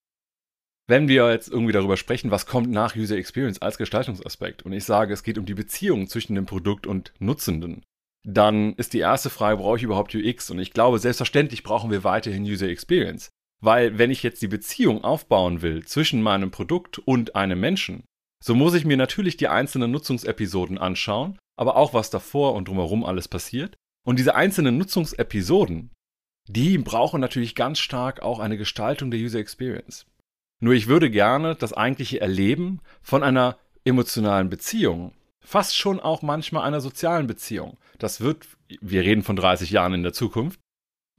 wenn 0.88 1.10
wir 1.10 1.32
jetzt 1.32 1.50
irgendwie 1.50 1.74
darüber 1.74 1.98
sprechen, 1.98 2.32
was 2.32 2.46
kommt 2.46 2.70
nach 2.70 2.96
User 2.96 3.18
Experience 3.18 3.62
als 3.62 3.78
Gestaltungsaspekt 3.78 4.64
und 4.64 4.72
ich 4.72 4.86
sage, 4.86 5.14
es 5.14 5.24
geht 5.24 5.38
um 5.38 5.46
die 5.46 5.54
Beziehung 5.54 6.08
zwischen 6.08 6.36
dem 6.36 6.46
Produkt 6.46 6.88
und 6.88 7.14
Nutzenden, 7.20 7.84
dann 8.26 8.74
ist 8.76 8.94
die 8.94 9.00
erste 9.00 9.30
Frage, 9.30 9.58
brauche 9.58 9.78
ich 9.78 9.84
überhaupt 9.84 10.16
UX? 10.16 10.50
Und 10.50 10.60
ich 10.60 10.72
glaube, 10.72 11.00
selbstverständlich 11.00 11.64
brauchen 11.64 11.92
wir 11.92 12.06
weiterhin 12.06 12.44
User 12.44 12.70
Experience. 12.70 13.30
Weil 13.62 13.98
wenn 13.98 14.12
ich 14.12 14.24
jetzt 14.24 14.42
die 14.42 14.48
Beziehung 14.48 15.04
aufbauen 15.04 15.62
will 15.62 15.86
zwischen 15.86 16.22
meinem 16.22 16.52
Produkt 16.52 17.00
und 17.00 17.36
einem 17.36 17.60
Menschen, 17.60 18.04
so 18.44 18.56
muss 18.56 18.74
ich 18.74 18.84
mir 18.84 18.98
natürlich 18.98 19.38
die 19.38 19.48
einzelnen 19.48 19.92
Nutzungsepisoden 19.92 20.78
anschauen, 20.78 21.40
aber 21.56 21.78
auch 21.78 21.94
was 21.94 22.10
davor 22.10 22.56
und 22.56 22.68
drumherum 22.68 23.06
alles 23.06 23.30
passiert. 23.30 23.78
Und 24.06 24.20
diese 24.20 24.36
einzelnen 24.36 24.78
Nutzungsepisoden, 24.78 25.92
die 26.50 26.78
brauchen 26.78 27.22
natürlich 27.22 27.56
ganz 27.56 27.80
stark 27.80 28.22
auch 28.22 28.40
eine 28.40 28.58
Gestaltung 28.58 29.12
der 29.12 29.20
User 29.22 29.40
Experience. 29.40 30.06
Nur 30.62 30.74
ich 30.74 30.88
würde 30.88 31.10
gerne 31.10 31.56
das 31.56 31.72
eigentliche 31.72 32.20
Erleben 32.20 32.82
von 33.02 33.24
einer 33.24 33.58
emotionalen 33.86 34.50
Beziehung, 34.50 35.14
fast 35.40 35.78
schon 35.78 36.02
auch 36.02 36.22
manchmal 36.22 36.64
einer 36.68 36.82
sozialen 36.82 37.28
Beziehung, 37.28 37.78
das 37.98 38.20
wird, 38.20 38.48
wir 38.82 39.04
reden 39.04 39.24
von 39.24 39.38
30 39.38 39.72
Jahren 39.72 39.94
in 39.94 40.04
der 40.04 40.14
Zukunft, 40.14 40.60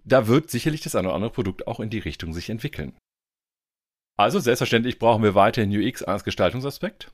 da 0.05 0.29
wird 0.29 0.51
sicherlich 0.51 0.83
das 0.83 0.95
eine 0.95 1.09
oder 1.09 1.17
andere 1.17 1.33
Produkt 1.33 1.67
auch 1.67 1.81
in 1.81 1.89
die 1.89 1.99
Richtung 1.99 2.35
sich 2.35 2.51
entwickeln. 2.51 2.95
Also 4.17 4.39
selbstverständlich 4.39 4.99
brauchen 4.99 5.23
wir 5.23 5.35
weiterhin 5.35 5.77
UX 5.77 6.03
als 6.03 6.25
Gestaltungsaspekt, 6.25 7.11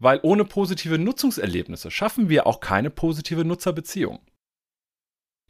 weil 0.00 0.20
ohne 0.22 0.44
positive 0.44 0.98
Nutzungserlebnisse 0.98 1.90
schaffen 1.90 2.28
wir 2.28 2.46
auch 2.46 2.60
keine 2.60 2.90
positive 2.90 3.44
Nutzerbeziehung. 3.44 4.20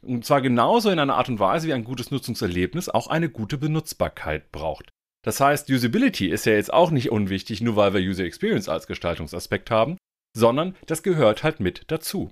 Und 0.03 0.25
zwar 0.25 0.41
genauso 0.41 0.89
in 0.89 0.99
einer 0.99 1.15
Art 1.15 1.29
und 1.29 1.39
Weise, 1.39 1.67
wie 1.67 1.73
ein 1.73 1.83
gutes 1.83 2.11
Nutzungserlebnis 2.11 2.89
auch 2.89 3.07
eine 3.07 3.29
gute 3.29 3.57
Benutzbarkeit 3.57 4.51
braucht. 4.51 4.89
Das 5.23 5.39
heißt, 5.39 5.69
Usability 5.69 6.27
ist 6.27 6.45
ja 6.45 6.53
jetzt 6.53 6.73
auch 6.73 6.89
nicht 6.89 7.11
unwichtig, 7.11 7.61
nur 7.61 7.75
weil 7.75 7.93
wir 7.93 8.01
User 8.01 8.23
Experience 8.23 8.67
als 8.67 8.87
Gestaltungsaspekt 8.87 9.69
haben, 9.69 9.97
sondern 10.35 10.75
das 10.87 11.03
gehört 11.03 11.43
halt 11.43 11.59
mit 11.59 11.83
dazu. 11.87 12.31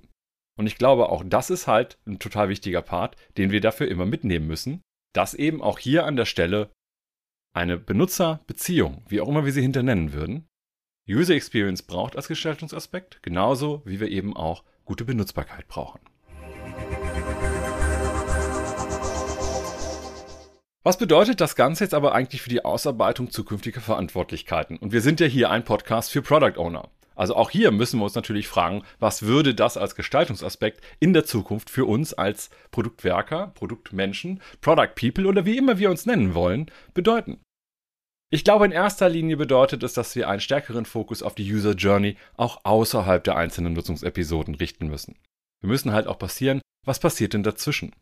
Und 0.58 0.66
ich 0.66 0.78
glaube, 0.78 1.10
auch 1.10 1.24
das 1.26 1.52
ist 1.52 1.68
halt 1.68 2.00
ein 2.08 2.20
total 2.20 2.50
wichtiger 2.50 2.82
Part, 2.82 3.16
den 3.38 3.52
wir 3.52 3.62
dafür 3.62 3.88
immer 3.88 4.06
mitnehmen 4.06 4.48
müssen, 4.48 4.82
dass 5.14 5.34
eben 5.34 5.62
auch 5.62 5.80
hier 5.80 6.06
an 6.06 6.16
der 6.16 6.26
Stelle 6.26 6.72
eine 7.54 7.78
Benutzerbeziehung, 7.78 9.04
wie 9.08 9.22
auch 9.22 9.28
immer 9.28 9.46
wir 9.46 9.52
sie 9.52 9.62
hinter 9.62 9.84
nennen 9.84 10.14
würden, 10.14 10.48
User 11.10 11.34
Experience 11.34 11.82
braucht 11.82 12.16
als 12.16 12.28
Gestaltungsaspekt, 12.28 13.24
genauso 13.24 13.82
wie 13.86 14.00
wir 14.00 14.10
eben 14.10 14.36
auch 14.36 14.64
gute 14.86 15.06
Benutzbarkeit 15.06 15.68
brauchen. 15.68 16.00
Was 20.84 20.98
bedeutet 20.98 21.42
das 21.42 21.56
Ganze 21.56 21.84
jetzt 21.84 21.94
aber 21.94 22.14
eigentlich 22.14 22.42
für 22.42 22.50
die 22.50 22.64
Ausarbeitung 22.64 23.32
zukünftiger 23.32 23.82
Verantwortlichkeiten? 23.82 24.78
Und 24.78 24.92
wir 24.92 25.02
sind 25.02 25.20
ja 25.20 25.28
hier 25.28 25.50
ein 25.50 25.66
Podcast 25.66 26.12
für 26.12 26.22
Product 26.22 26.58
Owner. 26.58 26.90
Also 27.20 27.36
auch 27.36 27.50
hier 27.50 27.72
müssen 27.72 28.00
wir 28.00 28.06
uns 28.06 28.16
natürlich 28.16 28.48
fragen, 28.48 28.84
was 28.98 29.24
würde 29.24 29.54
das 29.54 29.76
als 29.76 29.96
Gestaltungsaspekt 29.96 30.80
in 31.02 31.12
der 31.12 31.26
Zukunft 31.26 31.70
für 31.70 31.84
uns 31.84 32.14
als 32.14 32.50
Produktwerker, 32.72 33.48
Produktmenschen, 33.56 34.42
Product 34.62 34.96
People 34.96 35.28
oder 35.28 35.44
wie 35.44 35.58
immer 35.58 35.78
wir 35.80 35.90
uns 35.90 36.06
nennen 36.06 36.34
wollen, 36.34 36.72
bedeuten? 36.94 37.42
Ich 38.32 38.46
glaube, 38.46 38.64
in 38.64 38.72
erster 38.72 39.10
Linie 39.10 39.36
bedeutet 39.36 39.84
es, 39.84 39.92
dass 39.94 40.16
wir 40.16 40.30
einen 40.30 40.40
stärkeren 40.40 40.86
Fokus 40.86 41.22
auf 41.22 41.36
die 41.36 41.52
User 41.52 41.74
Journey 41.74 42.16
auch 42.38 42.64
außerhalb 42.64 43.22
der 43.22 43.36
einzelnen 43.36 43.74
Nutzungsepisoden 43.74 44.56
richten 44.56 44.88
müssen. 44.88 45.18
Wir 45.60 45.68
müssen 45.68 45.92
halt 45.92 46.08
auch 46.08 46.20
passieren, 46.20 46.62
was 46.86 47.00
passiert 47.02 47.34
denn 47.34 47.44
dazwischen? 47.44 47.94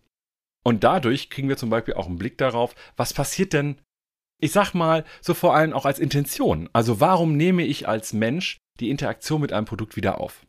Und 0.63 0.83
dadurch 0.83 1.31
kriegen 1.31 1.49
wir 1.49 1.57
zum 1.57 1.71
Beispiel 1.71 1.95
auch 1.95 2.05
einen 2.05 2.19
Blick 2.19 2.37
darauf, 2.37 2.75
was 2.95 3.13
passiert 3.13 3.53
denn, 3.53 3.81
ich 4.39 4.51
sag 4.51 4.75
mal, 4.75 5.05
so 5.21 5.33
vor 5.33 5.55
allem 5.55 5.73
auch 5.73 5.87
als 5.87 5.97
Intention. 5.97 6.69
Also 6.71 6.99
warum 6.99 7.35
nehme 7.35 7.65
ich 7.65 7.87
als 7.87 8.13
Mensch 8.13 8.59
die 8.79 8.89
Interaktion 8.89 9.41
mit 9.41 9.53
einem 9.53 9.65
Produkt 9.65 9.95
wieder 9.95 10.19
auf? 10.19 10.45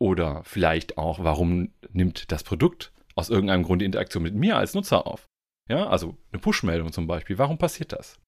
Oder 0.00 0.44
vielleicht 0.44 0.96
auch, 0.98 1.24
warum 1.24 1.72
nimmt 1.90 2.30
das 2.30 2.44
Produkt 2.44 2.92
aus 3.14 3.30
irgendeinem 3.30 3.64
Grund 3.64 3.82
die 3.82 3.86
Interaktion 3.86 4.22
mit 4.22 4.34
mir 4.34 4.56
als 4.56 4.74
Nutzer 4.74 5.06
auf? 5.06 5.26
Ja, 5.68 5.88
also 5.88 6.16
eine 6.32 6.40
Push-Meldung 6.40 6.92
zum 6.92 7.06
Beispiel. 7.06 7.38
Warum 7.38 7.58
passiert 7.58 7.92
das? 7.92 8.20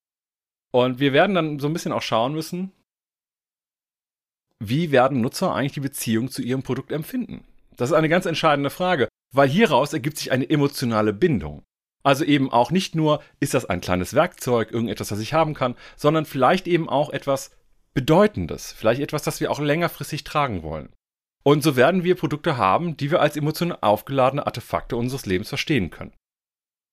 Und 0.72 0.98
wir 0.98 1.12
werden 1.12 1.34
dann 1.34 1.58
so 1.58 1.68
ein 1.68 1.72
bisschen 1.72 1.92
auch 1.92 2.02
schauen 2.02 2.32
müssen, 2.32 2.72
wie 4.62 4.90
werden 4.90 5.20
Nutzer 5.20 5.54
eigentlich 5.54 5.72
die 5.72 5.80
Beziehung 5.80 6.30
zu 6.30 6.42
ihrem 6.42 6.62
Produkt 6.62 6.92
empfinden? 6.92 7.44
Das 7.76 7.90
ist 7.90 7.96
eine 7.96 8.10
ganz 8.10 8.26
entscheidende 8.26 8.70
Frage, 8.70 9.08
weil 9.34 9.48
hieraus 9.48 9.92
ergibt 9.92 10.18
sich 10.18 10.32
eine 10.32 10.48
emotionale 10.48 11.12
Bindung. 11.12 11.62
Also 12.02 12.24
eben 12.24 12.50
auch 12.50 12.70
nicht 12.70 12.94
nur, 12.94 13.22
ist 13.40 13.54
das 13.54 13.64
ein 13.66 13.80
kleines 13.80 14.14
Werkzeug, 14.14 14.70
irgendetwas, 14.70 15.10
was 15.10 15.20
ich 15.20 15.32
haben 15.32 15.54
kann, 15.54 15.76
sondern 15.96 16.24
vielleicht 16.24 16.66
eben 16.66 16.88
auch 16.88 17.10
etwas 17.10 17.50
Bedeutendes, 17.94 18.72
vielleicht 18.72 19.00
etwas, 19.00 19.22
das 19.22 19.40
wir 19.40 19.50
auch 19.50 19.58
längerfristig 19.58 20.24
tragen 20.24 20.62
wollen. 20.62 20.90
Und 21.42 21.62
so 21.62 21.74
werden 21.76 22.04
wir 22.04 22.14
Produkte 22.14 22.56
haben, 22.56 22.96
die 22.96 23.10
wir 23.10 23.20
als 23.20 23.36
emotional 23.36 23.78
aufgeladene 23.80 24.46
Artefakte 24.46 24.96
unseres 24.96 25.26
Lebens 25.26 25.48
verstehen 25.48 25.90
können. 25.90 26.12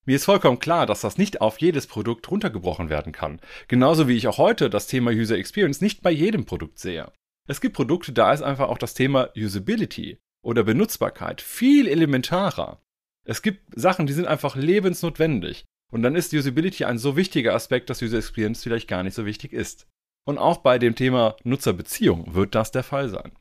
Mir 0.05 0.15
ist 0.15 0.25
vollkommen 0.25 0.59
klar, 0.59 0.85
dass 0.85 1.01
das 1.01 1.17
nicht 1.17 1.41
auf 1.41 1.59
jedes 1.59 1.85
Produkt 1.85 2.31
runtergebrochen 2.31 2.89
werden 2.89 3.11
kann. 3.11 3.41
Genauso 3.67 4.07
wie 4.07 4.15
ich 4.15 4.27
auch 4.27 4.37
heute 4.37 4.69
das 4.69 4.87
Thema 4.87 5.11
User 5.11 5.37
Experience 5.37 5.81
nicht 5.81 6.01
bei 6.01 6.11
jedem 6.11 6.45
Produkt 6.45 6.79
sehe. 6.79 7.11
Es 7.47 7.59
gibt 7.59 7.75
Produkte, 7.75 8.13
da 8.13 8.31
ist 8.31 8.41
einfach 8.41 8.69
auch 8.69 8.77
das 8.77 8.93
Thema 8.93 9.29
Usability 9.35 10.17
oder 10.41 10.63
Benutzbarkeit 10.63 11.41
viel 11.41 11.87
elementarer. 11.87 12.81
Es 13.25 13.41
gibt 13.41 13.77
Sachen, 13.77 14.07
die 14.07 14.13
sind 14.13 14.27
einfach 14.27 14.55
lebensnotwendig. 14.55 15.65
Und 15.91 16.03
dann 16.03 16.15
ist 16.15 16.33
Usability 16.33 16.85
ein 16.85 16.97
so 16.97 17.17
wichtiger 17.17 17.53
Aspekt, 17.53 17.89
dass 17.89 18.01
User 18.01 18.17
Experience 18.17 18.63
vielleicht 18.63 18.87
gar 18.87 19.03
nicht 19.03 19.13
so 19.13 19.25
wichtig 19.25 19.51
ist. 19.51 19.87
Und 20.27 20.37
auch 20.37 20.57
bei 20.57 20.77
dem 20.77 20.93
Thema 20.93 21.37
Nutzerbeziehung 21.45 22.35
wird 22.35 22.53
das 22.53 22.71
der 22.71 22.83
Fall 22.83 23.07
sein. 23.07 23.31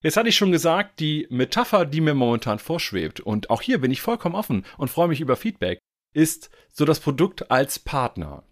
Jetzt 0.00 0.16
hatte 0.16 0.28
ich 0.28 0.36
schon 0.36 0.52
gesagt, 0.52 1.00
die 1.00 1.26
Metapher, 1.30 1.84
die 1.84 2.00
mir 2.00 2.14
momentan 2.14 2.60
vorschwebt, 2.60 3.18
und 3.18 3.50
auch 3.50 3.60
hier 3.60 3.80
bin 3.80 3.90
ich 3.90 4.00
vollkommen 4.00 4.36
offen 4.36 4.64
und 4.78 4.88
freue 4.88 5.08
mich 5.08 5.20
über 5.20 5.34
Feedback, 5.34 5.80
ist 6.14 6.50
so 6.72 6.84
das 6.84 7.00
Produkt 7.00 7.50
als 7.50 7.80
Partner. 7.80 8.44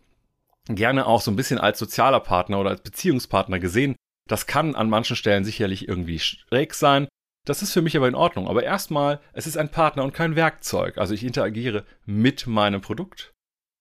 Gerne 0.67 1.07
auch 1.07 1.21
so 1.21 1.31
ein 1.31 1.37
bisschen 1.37 1.59
als 1.59 1.79
sozialer 1.79 2.19
Partner 2.19 2.59
oder 2.59 2.71
als 2.71 2.83
Beziehungspartner 2.83 3.61
gesehen. 3.61 3.95
Das 4.29 4.49
kann 4.49 4.75
an 4.75 4.91
manchen 4.91 5.15
Stellen 5.15 5.45
sicherlich 5.45 5.87
irgendwie 5.87 6.19
schräg 6.19 6.75
sein. 6.75 7.07
Das 7.47 7.63
ist 7.63 7.73
für 7.73 7.83
mich 7.83 7.97
aber 7.97 8.09
in 8.09 8.17
Ordnung. 8.17 8.49
Aber 8.49 8.65
erstmal, 8.65 9.21
es 9.33 9.47
ist 9.47 9.57
ein 9.57 9.71
Partner 9.71 10.03
und 10.03 10.13
kein 10.13 10.35
Werkzeug. 10.35 10.99
Also 10.99 11.15
ich 11.15 11.23
interagiere 11.23 11.85
mit 12.05 12.49
meinem 12.49 12.81
Produkt 12.81 13.33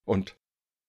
und 0.05 0.38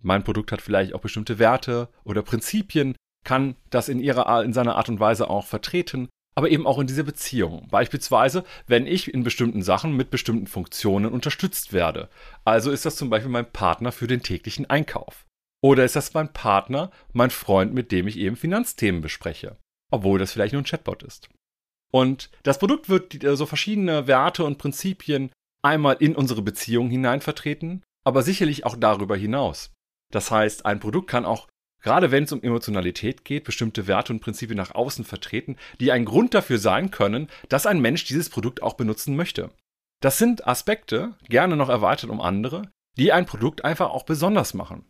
mein 0.03 0.25
Produkt 0.25 0.53
hat 0.53 0.63
vielleicht 0.63 0.95
auch 0.95 1.01
bestimmte 1.01 1.39
Werte 1.39 1.89
oder 2.05 2.23
Prinzipien, 2.23 2.95
kann 3.25 3.57
das 3.69 3.89
in 3.89 4.01
ihrer 4.01 4.43
in 4.43 4.53
seiner 4.53 4.77
Art 4.77 4.89
und 4.89 5.01
Weise 5.01 5.29
auch 5.29 5.47
vertreten, 5.47 6.09
aber 6.35 6.51
eben 6.51 6.67
auch 6.67 6.79
in 6.79 6.87
dieser 6.87 7.03
Beziehung. 7.03 7.69
Beispielsweise, 7.71 8.45
wenn 8.67 8.87
ich 8.87 9.13
in 9.13 9.25
bestimmten 9.25 9.63
Sachen 9.63 9.97
mit 9.97 10.11
bestimmten 10.11 10.47
Funktionen 10.47 11.13
unterstützt 11.13 11.73
werde. 11.73 12.09
Also 12.45 12.71
ist 12.71 12.87
das 12.87 12.97
zum 12.97 13.11
Beispiel 13.11 13.31
mein 13.31 13.51
Partner 13.51 13.93
für 13.93 14.07
den 14.07 14.23
täglichen 14.23 14.69
Einkauf. 14.71 15.27
Oder 15.63 15.85
ist 15.85 15.97
das 15.97 16.15
mein 16.15 16.33
Partner, 16.33 16.91
mein 17.13 17.31
Freund, 17.31 17.75
mit 17.75 17.93
dem 17.93 18.09
ich 18.09 18.17
eben 18.17 18.37
Finanzthemen 18.37 19.03
bespreche, 19.03 19.59
obwohl 19.91 20.19
das 20.19 20.33
vielleicht 20.33 20.55
nur 20.55 20.63
ein 20.63 20.67
Chatbot 20.67 21.03
ist. 21.03 21.29
Und 21.93 22.31
das 22.45 22.59
Produkt 22.59 22.89
wird 22.89 23.19
so 23.37 23.45
verschiedene 23.47 24.07
Werte 24.07 24.45
und 24.45 24.59
Prinzipien 24.59 25.31
einmal 25.63 25.97
in 26.01 26.17
unsere 26.17 26.41
Beziehung 26.41 26.89
hinein 26.89 27.21
vertreten, 27.21 27.83
aber 28.05 28.23
sicherlich 28.23 28.65
auch 28.65 28.77
darüber 28.77 29.17
hinaus. 29.17 29.73
Das 30.11 30.31
heißt, 30.31 30.67
ein 30.67 30.81
Produkt 30.81 31.09
kann 31.09 31.25
auch, 31.25 31.49
gerade 31.83 32.11
wenn 32.11 32.25
es 32.25 32.33
um 32.33 32.43
Emotionalität 32.43 33.25
geht, 33.25 33.45
bestimmte 33.45 33.87
Werte 33.87 34.13
und 34.13 34.21
Prinzipien 34.21 34.57
nach 34.57 34.75
außen 34.75 35.05
vertreten, 35.05 35.57
die 35.81 35.93
ein 35.93 36.05
Grund 36.05 36.35
dafür 36.35 36.59
sein 36.59 36.91
können, 36.91 37.29
dass 37.49 37.67
ein 37.67 37.81
Mensch 37.81 38.05
dieses 38.05 38.29
Produkt 38.29 38.63
auch 38.63 38.75
benutzen 38.75 39.17
möchte. 39.17 39.51
Das 40.01 40.19
sind 40.19 40.47
Aspekte, 40.47 41.15
gerne 41.29 41.57
noch 41.57 41.69
erweitert 41.69 42.11
um 42.11 42.21
andere, 42.21 42.71
die 42.97 43.13
ein 43.13 43.27
Produkt 43.27 43.65
einfach 43.65 43.91
auch 43.91 44.05
besonders 44.05 44.55
machen. 44.55 44.85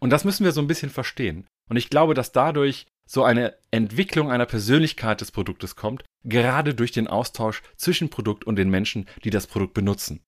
Und 0.00 0.10
das 0.10 0.24
müssen 0.24 0.44
wir 0.44 0.52
so 0.52 0.60
ein 0.60 0.66
bisschen 0.66 0.90
verstehen. 0.90 1.46
Und 1.70 1.76
ich 1.76 1.88
glaube, 1.88 2.14
dass 2.14 2.32
dadurch 2.32 2.86
so 3.06 3.22
eine 3.24 3.56
Entwicklung 3.70 4.30
einer 4.30 4.46
Persönlichkeit 4.46 5.20
des 5.20 5.30
Produktes 5.30 5.76
kommt, 5.76 6.04
gerade 6.24 6.74
durch 6.74 6.92
den 6.92 7.06
Austausch 7.06 7.62
zwischen 7.76 8.10
Produkt 8.10 8.44
und 8.44 8.56
den 8.56 8.70
Menschen, 8.70 9.08
die 9.24 9.30
das 9.30 9.46
Produkt 9.46 9.74
benutzen. 9.74 10.22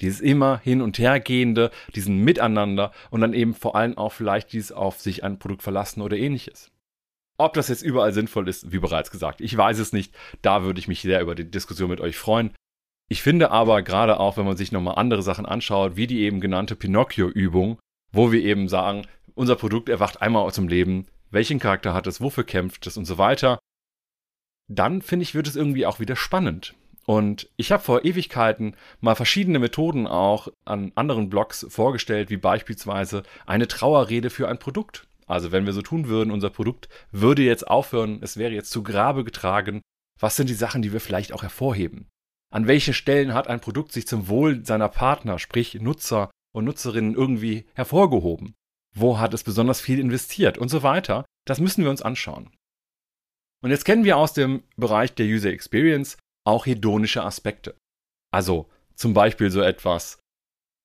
Dieses 0.00 0.20
immer 0.20 0.58
hin 0.58 0.82
und 0.82 0.98
her 0.98 1.20
gehende, 1.20 1.70
diesen 1.94 2.18
Miteinander 2.18 2.92
und 3.10 3.22
dann 3.22 3.32
eben 3.32 3.54
vor 3.54 3.76
allem 3.76 3.96
auch 3.96 4.12
vielleicht 4.12 4.52
dieses 4.52 4.72
auf 4.72 5.00
sich 5.00 5.24
ein 5.24 5.38
Produkt 5.38 5.62
verlassen 5.62 6.02
oder 6.02 6.16
ähnliches. 6.16 6.70
Ob 7.38 7.54
das 7.54 7.68
jetzt 7.68 7.82
überall 7.82 8.12
sinnvoll 8.12 8.48
ist, 8.48 8.72
wie 8.72 8.78
bereits 8.78 9.10
gesagt, 9.10 9.40
ich 9.40 9.56
weiß 9.56 9.78
es 9.78 9.92
nicht. 9.92 10.14
Da 10.42 10.62
würde 10.64 10.78
ich 10.78 10.88
mich 10.88 11.02
sehr 11.02 11.20
über 11.20 11.34
die 11.34 11.50
Diskussion 11.50 11.90
mit 11.90 12.00
euch 12.00 12.16
freuen. 12.16 12.52
Ich 13.08 13.22
finde 13.22 13.50
aber 13.50 13.82
gerade 13.82 14.18
auch, 14.18 14.36
wenn 14.36 14.46
man 14.46 14.56
sich 14.56 14.72
nochmal 14.72 14.96
andere 14.96 15.22
Sachen 15.22 15.46
anschaut, 15.46 15.96
wie 15.96 16.06
die 16.06 16.22
eben 16.22 16.40
genannte 16.40 16.76
Pinocchio-Übung, 16.76 17.78
wo 18.10 18.32
wir 18.32 18.42
eben 18.42 18.68
sagen, 18.68 19.06
unser 19.34 19.56
Produkt 19.56 19.88
erwacht 19.88 20.22
einmal 20.22 20.42
aus 20.42 20.54
dem 20.54 20.68
Leben, 20.68 21.06
welchen 21.30 21.58
Charakter 21.58 21.92
hat 21.94 22.06
es, 22.06 22.20
wofür 22.20 22.44
kämpft 22.44 22.86
es 22.86 22.96
und 22.96 23.04
so 23.04 23.18
weiter, 23.18 23.58
dann 24.68 25.02
finde 25.02 25.22
ich, 25.22 25.34
wird 25.34 25.46
es 25.46 25.56
irgendwie 25.56 25.86
auch 25.86 26.00
wieder 26.00 26.16
spannend. 26.16 26.74
Und 27.06 27.48
ich 27.56 27.70
habe 27.70 27.82
vor 27.82 28.04
Ewigkeiten 28.04 28.74
mal 29.00 29.14
verschiedene 29.14 29.60
Methoden 29.60 30.08
auch 30.08 30.48
an 30.64 30.90
anderen 30.96 31.30
Blogs 31.30 31.64
vorgestellt, 31.68 32.30
wie 32.30 32.36
beispielsweise 32.36 33.22
eine 33.46 33.68
Trauerrede 33.68 34.28
für 34.28 34.48
ein 34.48 34.58
Produkt. 34.58 35.06
Also 35.26 35.52
wenn 35.52 35.66
wir 35.66 35.72
so 35.72 35.82
tun 35.82 36.08
würden, 36.08 36.32
unser 36.32 36.50
Produkt 36.50 36.88
würde 37.12 37.42
jetzt 37.42 37.66
aufhören, 37.66 38.18
es 38.22 38.36
wäre 38.36 38.52
jetzt 38.52 38.70
zu 38.70 38.82
Grabe 38.82 39.22
getragen, 39.22 39.82
was 40.18 40.34
sind 40.34 40.48
die 40.48 40.54
Sachen, 40.54 40.82
die 40.82 40.92
wir 40.92 41.00
vielleicht 41.00 41.32
auch 41.32 41.42
hervorheben? 41.42 42.08
An 42.52 42.66
welche 42.66 42.94
Stellen 42.94 43.34
hat 43.34 43.48
ein 43.48 43.60
Produkt 43.60 43.92
sich 43.92 44.06
zum 44.06 44.28
Wohl 44.28 44.64
seiner 44.64 44.88
Partner, 44.88 45.38
sprich 45.38 45.74
Nutzer 45.74 46.30
und 46.52 46.64
Nutzerinnen 46.64 47.14
irgendwie 47.14 47.66
hervorgehoben? 47.74 48.54
Wo 48.94 49.18
hat 49.18 49.34
es 49.34 49.44
besonders 49.44 49.80
viel 49.80 49.98
investiert 49.98 50.58
und 50.58 50.70
so 50.70 50.82
weiter? 50.82 51.24
Das 51.44 51.60
müssen 51.60 51.84
wir 51.84 51.90
uns 51.90 52.02
anschauen. 52.02 52.50
Und 53.62 53.70
jetzt 53.70 53.84
kennen 53.84 54.04
wir 54.04 54.16
aus 54.16 54.32
dem 54.32 54.62
Bereich 54.76 55.14
der 55.14 55.26
User 55.26 55.50
Experience 55.50 56.16
auch 56.46 56.66
hedonische 56.66 57.22
Aspekte. 57.22 57.76
Also 58.32 58.70
zum 58.94 59.14
Beispiel 59.14 59.50
so 59.50 59.60
etwas, 59.60 60.20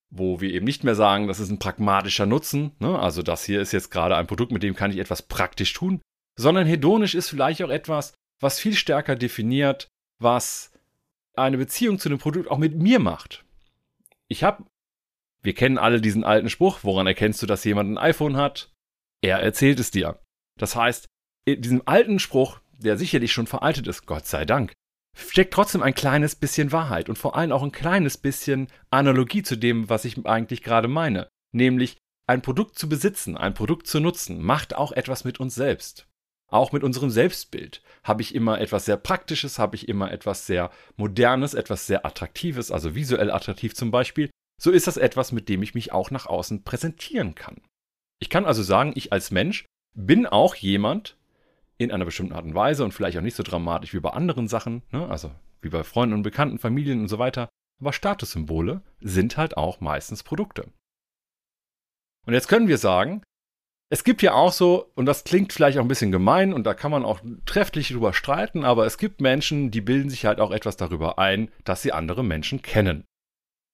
wo 0.09 0.41
wir 0.41 0.51
eben 0.51 0.65
nicht 0.65 0.83
mehr 0.83 0.95
sagen, 0.95 1.27
das 1.27 1.39
ist 1.39 1.49
ein 1.49 1.59
pragmatischer 1.59 2.25
Nutzen, 2.25 2.71
ne? 2.79 2.99
also 2.99 3.21
das 3.21 3.45
hier 3.45 3.61
ist 3.61 3.71
jetzt 3.71 3.91
gerade 3.91 4.17
ein 4.17 4.27
Produkt, 4.27 4.51
mit 4.51 4.63
dem 4.63 4.75
kann 4.75 4.91
ich 4.91 4.97
etwas 4.97 5.21
praktisch 5.21 5.73
tun, 5.73 6.01
sondern 6.37 6.67
hedonisch 6.67 7.15
ist 7.15 7.29
vielleicht 7.29 7.63
auch 7.63 7.69
etwas, 7.69 8.13
was 8.41 8.59
viel 8.59 8.73
stärker 8.73 9.15
definiert, 9.15 9.87
was 10.19 10.71
eine 11.35 11.57
Beziehung 11.57 11.99
zu 11.99 12.09
dem 12.09 12.17
Produkt 12.17 12.49
auch 12.49 12.57
mit 12.57 12.75
mir 12.75 12.99
macht. 12.99 13.45
Ich 14.27 14.43
habe, 14.43 14.65
wir 15.41 15.53
kennen 15.53 15.77
alle 15.77 16.01
diesen 16.01 16.23
alten 16.23 16.49
Spruch, 16.49 16.79
woran 16.83 17.07
erkennst 17.07 17.41
du, 17.41 17.45
dass 17.45 17.63
jemand 17.63 17.91
ein 17.91 17.97
iPhone 17.97 18.35
hat? 18.35 18.71
Er 19.21 19.39
erzählt 19.39 19.79
es 19.79 19.91
dir. 19.91 20.19
Das 20.59 20.75
heißt, 20.75 21.07
in 21.45 21.61
diesem 21.61 21.83
alten 21.85 22.19
Spruch, 22.19 22.59
der 22.77 22.97
sicherlich 22.97 23.31
schon 23.31 23.47
veraltet 23.47 23.87
ist, 23.87 24.05
Gott 24.05 24.25
sei 24.25 24.45
Dank, 24.45 24.73
steckt 25.15 25.53
trotzdem 25.53 25.83
ein 25.83 25.93
kleines 25.93 26.35
bisschen 26.35 26.71
Wahrheit 26.71 27.09
und 27.09 27.17
vor 27.17 27.35
allem 27.35 27.51
auch 27.51 27.63
ein 27.63 27.71
kleines 27.71 28.17
bisschen 28.17 28.67
Analogie 28.89 29.43
zu 29.43 29.55
dem, 29.55 29.89
was 29.89 30.05
ich 30.05 30.25
eigentlich 30.25 30.63
gerade 30.63 30.87
meine. 30.87 31.27
Nämlich 31.53 31.97
ein 32.27 32.41
Produkt 32.41 32.77
zu 32.77 32.87
besitzen, 32.87 33.37
ein 33.37 33.53
Produkt 33.53 33.87
zu 33.87 33.99
nutzen, 33.99 34.41
macht 34.41 34.75
auch 34.75 34.91
etwas 34.91 35.23
mit 35.23 35.39
uns 35.39 35.55
selbst. 35.55 36.07
Auch 36.47 36.71
mit 36.71 36.83
unserem 36.83 37.09
Selbstbild. 37.09 37.81
Habe 38.03 38.21
ich 38.21 38.35
immer 38.35 38.59
etwas 38.59 38.85
sehr 38.85 38.97
Praktisches, 38.97 39.59
habe 39.59 39.75
ich 39.75 39.87
immer 39.87 40.11
etwas 40.11 40.45
sehr 40.45 40.69
Modernes, 40.97 41.53
etwas 41.53 41.87
sehr 41.87 42.05
Attraktives, 42.05 42.71
also 42.71 42.95
visuell 42.95 43.31
attraktiv 43.31 43.73
zum 43.73 43.91
Beispiel, 43.91 44.29
so 44.61 44.69
ist 44.69 44.87
das 44.87 44.97
etwas, 44.97 45.31
mit 45.31 45.49
dem 45.49 45.63
ich 45.63 45.73
mich 45.73 45.91
auch 45.91 46.11
nach 46.11 46.27
außen 46.27 46.63
präsentieren 46.63 47.35
kann. 47.35 47.61
Ich 48.19 48.29
kann 48.29 48.45
also 48.45 48.63
sagen, 48.63 48.93
ich 48.95 49.11
als 49.11 49.31
Mensch 49.31 49.65
bin 49.95 50.27
auch 50.27 50.55
jemand 50.55 51.17
in 51.83 51.91
einer 51.91 52.05
bestimmten 52.05 52.33
Art 52.33 52.45
und 52.45 52.55
Weise 52.55 52.83
und 52.83 52.93
vielleicht 52.93 53.17
auch 53.17 53.21
nicht 53.21 53.35
so 53.35 53.43
dramatisch 53.43 53.93
wie 53.93 53.99
bei 53.99 54.11
anderen 54.11 54.47
Sachen, 54.47 54.83
ne? 54.91 55.07
also 55.09 55.31
wie 55.61 55.69
bei 55.69 55.83
Freunden 55.83 56.15
und 56.15 56.23
Bekannten, 56.23 56.59
Familien 56.59 57.01
und 57.01 57.07
so 57.07 57.19
weiter, 57.19 57.49
aber 57.79 57.93
Statussymbole 57.93 58.81
sind 58.99 59.37
halt 59.37 59.57
auch 59.57 59.81
meistens 59.81 60.23
Produkte. 60.23 60.69
Und 62.25 62.33
jetzt 62.33 62.47
können 62.47 62.67
wir 62.67 62.77
sagen, 62.77 63.23
es 63.91 64.03
gibt 64.03 64.21
ja 64.21 64.33
auch 64.33 64.53
so, 64.53 64.91
und 64.95 65.05
das 65.05 65.25
klingt 65.25 65.51
vielleicht 65.51 65.77
auch 65.77 65.81
ein 65.81 65.89
bisschen 65.89 66.13
gemein 66.13 66.53
und 66.53 66.63
da 66.63 66.73
kann 66.73 66.91
man 66.91 67.03
auch 67.03 67.19
trefflich 67.45 67.89
drüber 67.89 68.13
streiten, 68.13 68.63
aber 68.63 68.85
es 68.85 68.97
gibt 68.97 69.19
Menschen, 69.19 69.69
die 69.69 69.81
bilden 69.81 70.09
sich 70.09 70.25
halt 70.25 70.39
auch 70.39 70.51
etwas 70.51 70.77
darüber 70.77 71.19
ein, 71.19 71.51
dass 71.65 71.81
sie 71.81 71.91
andere 71.91 72.23
Menschen 72.23 72.61
kennen. 72.61 73.03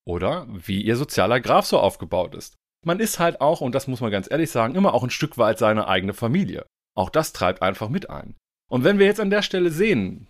Oder 0.06 0.48
wie 0.48 0.82
ihr 0.82 0.96
sozialer 0.96 1.40
Graph 1.40 1.66
so 1.66 1.78
aufgebaut 1.78 2.34
ist. 2.34 2.56
Man 2.84 2.98
ist 2.98 3.18
halt 3.18 3.40
auch, 3.40 3.60
und 3.60 3.74
das 3.74 3.86
muss 3.86 4.00
man 4.00 4.10
ganz 4.10 4.28
ehrlich 4.30 4.50
sagen, 4.50 4.74
immer 4.74 4.94
auch 4.94 5.04
ein 5.04 5.10
Stück 5.10 5.38
weit 5.38 5.58
seine 5.58 5.86
eigene 5.86 6.14
Familie. 6.14 6.66
Auch 6.98 7.10
das 7.10 7.32
treibt 7.32 7.62
einfach 7.62 7.88
mit 7.88 8.10
ein. 8.10 8.34
Und 8.68 8.84
wenn 8.84 8.98
wir 8.98 9.06
jetzt 9.06 9.20
an 9.20 9.30
der 9.30 9.42
Stelle 9.42 9.70
sehen, 9.70 10.28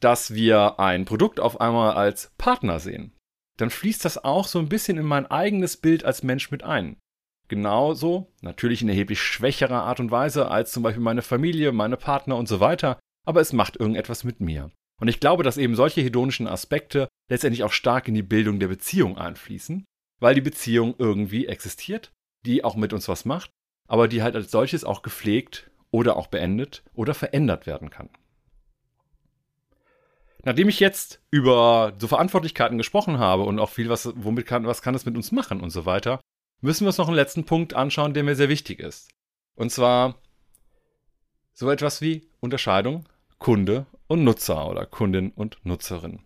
dass 0.00 0.34
wir 0.34 0.80
ein 0.80 1.04
Produkt 1.04 1.40
auf 1.40 1.60
einmal 1.60 1.92
als 1.92 2.32
Partner 2.36 2.80
sehen, 2.80 3.16
dann 3.58 3.70
fließt 3.70 4.04
das 4.04 4.24
auch 4.24 4.46
so 4.46 4.58
ein 4.58 4.68
bisschen 4.68 4.98
in 4.98 5.06
mein 5.06 5.26
eigenes 5.26 5.76
Bild 5.76 6.04
als 6.04 6.22
Mensch 6.22 6.50
mit 6.50 6.62
ein 6.62 6.96
genauso, 7.50 8.32
natürlich 8.40 8.80
in 8.80 8.88
erheblich 8.88 9.20
schwächerer 9.20 9.82
Art 9.82 10.00
und 10.00 10.10
Weise 10.10 10.50
als 10.50 10.72
zum 10.72 10.82
Beispiel 10.82 11.02
meine 11.02 11.20
Familie, 11.20 11.72
meine 11.72 11.98
Partner 11.98 12.36
und 12.36 12.48
so 12.48 12.60
weiter, 12.60 12.98
aber 13.26 13.42
es 13.42 13.52
macht 13.52 13.76
irgendetwas 13.76 14.24
mit 14.24 14.40
mir. 14.40 14.70
Und 14.98 15.08
ich 15.08 15.20
glaube, 15.20 15.42
dass 15.42 15.58
eben 15.58 15.74
solche 15.74 16.00
hedonischen 16.00 16.46
Aspekte 16.46 17.08
letztendlich 17.28 17.64
auch 17.64 17.72
stark 17.72 18.08
in 18.08 18.14
die 18.14 18.22
Bildung 18.22 18.60
der 18.60 18.68
Beziehung 18.68 19.18
einfließen, 19.18 19.84
weil 20.20 20.34
die 20.34 20.40
Beziehung 20.40 20.94
irgendwie 20.98 21.46
existiert, 21.46 22.12
die 22.46 22.64
auch 22.64 22.76
mit 22.76 22.92
uns 22.92 23.08
was 23.08 23.24
macht, 23.24 23.50
aber 23.88 24.08
die 24.08 24.22
halt 24.22 24.36
als 24.36 24.50
solches 24.50 24.84
auch 24.84 25.02
gepflegt 25.02 25.69
oder 25.90 26.16
auch 26.16 26.28
beendet 26.28 26.82
oder 26.94 27.14
verändert 27.14 27.66
werden 27.66 27.90
kann. 27.90 28.10
Nachdem 30.42 30.68
ich 30.68 30.80
jetzt 30.80 31.20
über 31.30 31.92
so 31.98 32.08
Verantwortlichkeiten 32.08 32.78
gesprochen 32.78 33.18
habe 33.18 33.42
und 33.42 33.58
auch 33.58 33.68
viel, 33.68 33.88
was, 33.90 34.10
womit 34.16 34.46
kann, 34.46 34.66
was 34.66 34.82
kann 34.82 34.94
es 34.94 35.04
mit 35.04 35.16
uns 35.16 35.32
machen 35.32 35.60
und 35.60 35.70
so 35.70 35.84
weiter, 35.84 36.20
müssen 36.60 36.84
wir 36.84 36.88
uns 36.88 36.98
noch 36.98 37.08
einen 37.08 37.16
letzten 37.16 37.44
Punkt 37.44 37.74
anschauen, 37.74 38.14
der 38.14 38.24
mir 38.24 38.36
sehr 38.36 38.48
wichtig 38.48 38.80
ist. 38.80 39.10
Und 39.54 39.70
zwar 39.70 40.14
so 41.52 41.70
etwas 41.70 42.00
wie 42.00 42.30
Unterscheidung 42.40 43.06
Kunde 43.38 43.86
und 44.06 44.24
Nutzer 44.24 44.68
oder 44.68 44.86
Kundin 44.86 45.30
und 45.30 45.58
Nutzerin. 45.64 46.20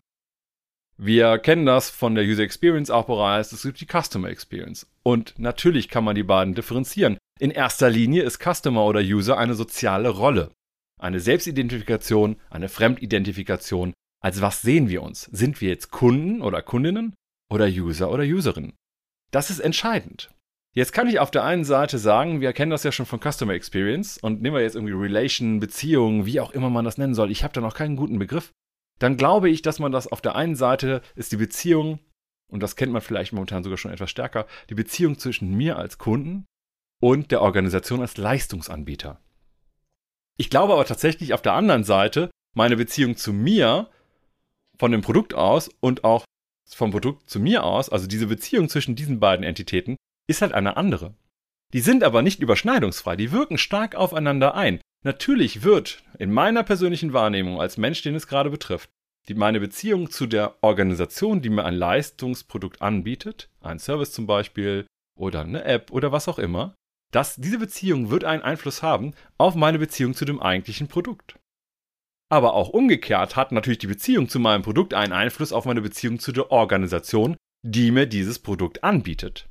Wir 0.97 1.39
kennen 1.39 1.67
das 1.67 1.91
von 1.91 2.15
der 2.15 2.25
User 2.25 2.43
Experience 2.43 2.91
auch 2.91 3.07
bereits, 3.07 3.53
es 3.53 3.63
gibt 3.63 3.81
die 3.81 3.87
Customer 3.87 4.29
Experience. 4.29 4.87
Und 5.03 5.39
natürlich 5.39 5.89
kann 5.89 6.05
man 6.05 6.15
die 6.15 6.23
beiden 6.23 6.55
differenzieren. 6.55 7.19
In 7.41 7.51
erster 7.51 7.91
Linie 7.91 8.23
ist 8.23 8.39
Customer 8.39 8.85
oder 8.85 9.01
User 9.01 9.37
eine 9.37 9.55
soziale 9.55 10.09
Rolle. 10.09 10.53
Eine 11.01 11.19
Selbstidentifikation, 11.19 12.37
eine 12.49 12.69
Fremdidentifikation. 12.69 13.93
Als 14.21 14.41
was 14.41 14.63
sehen 14.63 14.89
wir 14.89 15.03
uns? 15.03 15.23
Sind 15.33 15.61
wir 15.61 15.69
jetzt 15.69 15.91
Kunden 15.91 16.43
oder 16.43 16.63
Kundinnen 16.63 17.15
oder 17.51 17.67
User 17.67 18.13
oder 18.13 18.23
Userinnen? 18.23 18.75
Das 19.33 19.51
ist 19.51 19.59
entscheidend. 19.59 20.31
Jetzt 20.77 20.93
kann 20.93 21.09
ich 21.09 21.19
auf 21.19 21.33
der 21.33 21.45
einen 21.45 21.65
Seite 21.65 21.99
sagen, 21.99 22.41
wir 22.41 22.53
kennen 22.53 22.71
das 22.71 22.85
ja 22.85 22.93
schon 22.93 23.07
von 23.07 23.21
Customer 23.21 23.53
Experience 23.53 24.17
und 24.19 24.41
nehmen 24.41 24.57
wir 24.57 24.63
jetzt 24.63 24.77
irgendwie 24.77 24.95
Relation, 24.95 25.59
Beziehung, 25.59 26.27
wie 26.27 26.41
auch 26.41 26.53
immer 26.53 26.71
man 26.71 26.85
das 26.85 26.99
nennen 26.99 27.15
soll. 27.15 27.33
Ich 27.33 27.43
habe 27.43 27.53
da 27.53 27.61
noch 27.61 27.75
keinen 27.75 27.97
guten 27.97 28.19
Begriff. 28.21 28.53
Dann 29.01 29.17
glaube 29.17 29.51
ich, 29.51 29.61
dass 29.61 29.81
man 29.81 29.91
das 29.91 30.07
auf 30.07 30.21
der 30.21 30.37
einen 30.37 30.55
Seite 30.55 31.03
ist 31.17 31.33
die 31.33 31.37
Beziehung, 31.37 31.99
und 32.49 32.63
das 32.63 32.77
kennt 32.77 32.93
man 32.93 33.03
vielleicht 33.03 33.33
momentan 33.33 33.65
sogar 33.65 33.77
schon 33.77 33.91
etwas 33.91 34.11
stärker, 34.11 34.47
die 34.71 34.75
Beziehung 34.75 35.19
zwischen 35.19 35.53
mir 35.57 35.77
als 35.79 35.99
Kunden 35.99 36.47
und 37.05 37.33
der 37.33 37.43
Organisation 37.43 38.01
als 38.01 38.17
Leistungsanbieter. 38.17 39.21
Ich 40.39 40.49
glaube 40.49 40.73
aber 40.73 40.87
tatsächlich 40.87 41.35
auf 41.35 41.43
der 41.43 41.53
anderen 41.53 41.85
Seite 41.85 42.31
meine 42.55 42.77
Beziehung 42.79 43.19
zu 43.19 43.35
mir 43.35 43.91
von 44.79 44.91
dem 44.91 45.03
Produkt 45.03 45.35
aus 45.35 45.69
und 45.81 46.03
auch 46.03 46.25
vom 46.67 46.93
Produkt 46.93 47.29
zu 47.29 47.41
mir 47.41 47.63
aus, 47.65 47.91
also 47.91 48.07
diese 48.07 48.29
Beziehung 48.29 48.71
zwischen 48.71 48.97
diesen 48.97 49.21
beiden 49.21 49.45
Entitäten, 49.45 49.97
ist 50.29 50.41
halt 50.41 50.55
eine 50.55 50.79
andere. 50.79 51.13
Die 51.75 51.81
sind 51.81 52.03
aber 52.03 52.23
nicht 52.23 52.41
überschneidungsfrei, 52.41 53.17
die 53.17 53.33
wirken 53.33 53.59
stark 53.59 53.97
aufeinander 53.97 54.55
ein. 54.55 54.81
Natürlich 55.05 55.63
wird 55.63 56.03
in 56.19 56.33
meiner 56.33 56.63
persönlichen 56.63 57.13
Wahrnehmung 57.13 57.61
als 57.61 57.77
Mensch, 57.77 58.01
den 58.01 58.15
es 58.15 58.29
gerade 58.29 58.49
betrifft, 58.49 58.89
die 59.29 59.35
meine 59.35 59.61
Beziehung 59.61 60.11
zu 60.11 60.25
der 60.25 60.57
Organisation, 60.63 61.43
die 61.43 61.51
mir 61.51 61.67
ein 61.67 61.75
Leistungsprodukt 61.75 62.81
anbietet, 62.81 63.51
ein 63.61 63.79
Service 63.79 64.13
zum 64.13 64.27
Beispiel 64.27 64.87
oder 65.19 65.43
eine 65.43 65.65
App 65.65 65.91
oder 65.91 66.11
was 66.11 66.29
auch 66.29 66.39
immer, 66.39 66.75
dass 67.15 67.37
diese 67.37 67.59
Beziehung 67.59 68.11
wird 68.11 68.25
einen 68.25 68.43
Einfluss 68.43 68.83
haben 68.83 69.15
auf 69.39 69.55
meine 69.55 69.79
Beziehung 69.79 70.15
zu 70.15 70.25
dem 70.25 70.41
eigentlichen 70.41 70.89
Produkt. 70.89 71.39
Aber 72.29 72.55
auch 72.55 72.71
umgekehrt 72.71 73.37
hat 73.37 73.53
natürlich 73.53 73.79
die 73.79 73.87
Beziehung 73.87 74.29
zu 74.29 74.41
meinem 74.41 74.63
Produkt 74.63 74.95
einen 74.95 75.13
Einfluss 75.13 75.53
auf 75.53 75.65
meine 75.65 75.81
Beziehung 75.81 76.19
zu 76.19 76.33
der 76.33 76.51
Organisation, 76.51 77.37
die 77.65 77.93
mir 77.93 78.07
dieses 78.07 78.41
Produkt 78.41 78.83
anbietet. 78.83 79.49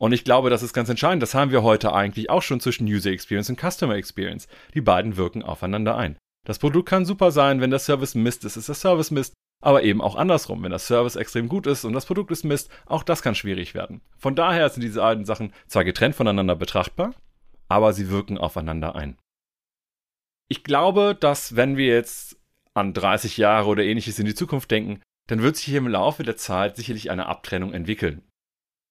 Und 0.00 0.12
ich 0.12 0.24
glaube, 0.24 0.48
das 0.48 0.62
ist 0.62 0.72
ganz 0.72 0.88
entscheidend. 0.88 1.22
Das 1.22 1.34
haben 1.34 1.50
wir 1.50 1.62
heute 1.62 1.92
eigentlich 1.92 2.30
auch 2.30 2.40
schon 2.40 2.60
zwischen 2.60 2.86
User 2.86 3.10
Experience 3.10 3.50
und 3.50 3.60
Customer 3.60 3.96
Experience. 3.96 4.48
Die 4.72 4.80
beiden 4.80 5.18
wirken 5.18 5.42
aufeinander 5.42 5.98
ein. 5.98 6.16
Das 6.46 6.58
Produkt 6.58 6.88
kann 6.88 7.04
super 7.04 7.30
sein, 7.30 7.60
wenn 7.60 7.68
der 7.68 7.78
Service 7.78 8.14
Mist 8.14 8.46
ist, 8.46 8.56
ist 8.56 8.68
der 8.68 8.74
Service 8.74 9.10
Mist. 9.10 9.34
Aber 9.62 9.82
eben 9.82 10.00
auch 10.00 10.16
andersrum, 10.16 10.62
wenn 10.62 10.70
der 10.70 10.78
Service 10.78 11.16
extrem 11.16 11.48
gut 11.48 11.66
ist 11.66 11.84
und 11.84 11.92
das 11.92 12.06
Produkt 12.06 12.30
ist 12.30 12.44
Mist, 12.44 12.70
auch 12.86 13.02
das 13.02 13.22
kann 13.22 13.34
schwierig 13.34 13.74
werden. 13.74 14.00
Von 14.16 14.34
daher 14.34 14.68
sind 14.70 14.82
diese 14.82 15.00
beiden 15.00 15.26
Sachen 15.26 15.52
zwar 15.66 15.84
getrennt 15.84 16.14
voneinander 16.14 16.56
betrachtbar, 16.56 17.14
aber 17.68 17.92
sie 17.92 18.08
wirken 18.08 18.38
aufeinander 18.38 18.94
ein. 18.94 19.18
Ich 20.48 20.64
glaube, 20.64 21.16
dass 21.18 21.56
wenn 21.56 21.76
wir 21.76 21.86
jetzt 21.86 22.40
an 22.74 22.94
30 22.94 23.36
Jahre 23.36 23.68
oder 23.68 23.84
ähnliches 23.84 24.18
in 24.18 24.26
die 24.26 24.34
Zukunft 24.34 24.70
denken, 24.70 25.02
dann 25.28 25.42
wird 25.42 25.56
sich 25.56 25.66
hier 25.66 25.78
im 25.78 25.88
Laufe 25.88 26.22
der 26.22 26.36
Zeit 26.36 26.76
sicherlich 26.76 27.10
eine 27.10 27.26
Abtrennung 27.26 27.72
entwickeln. 27.72 28.22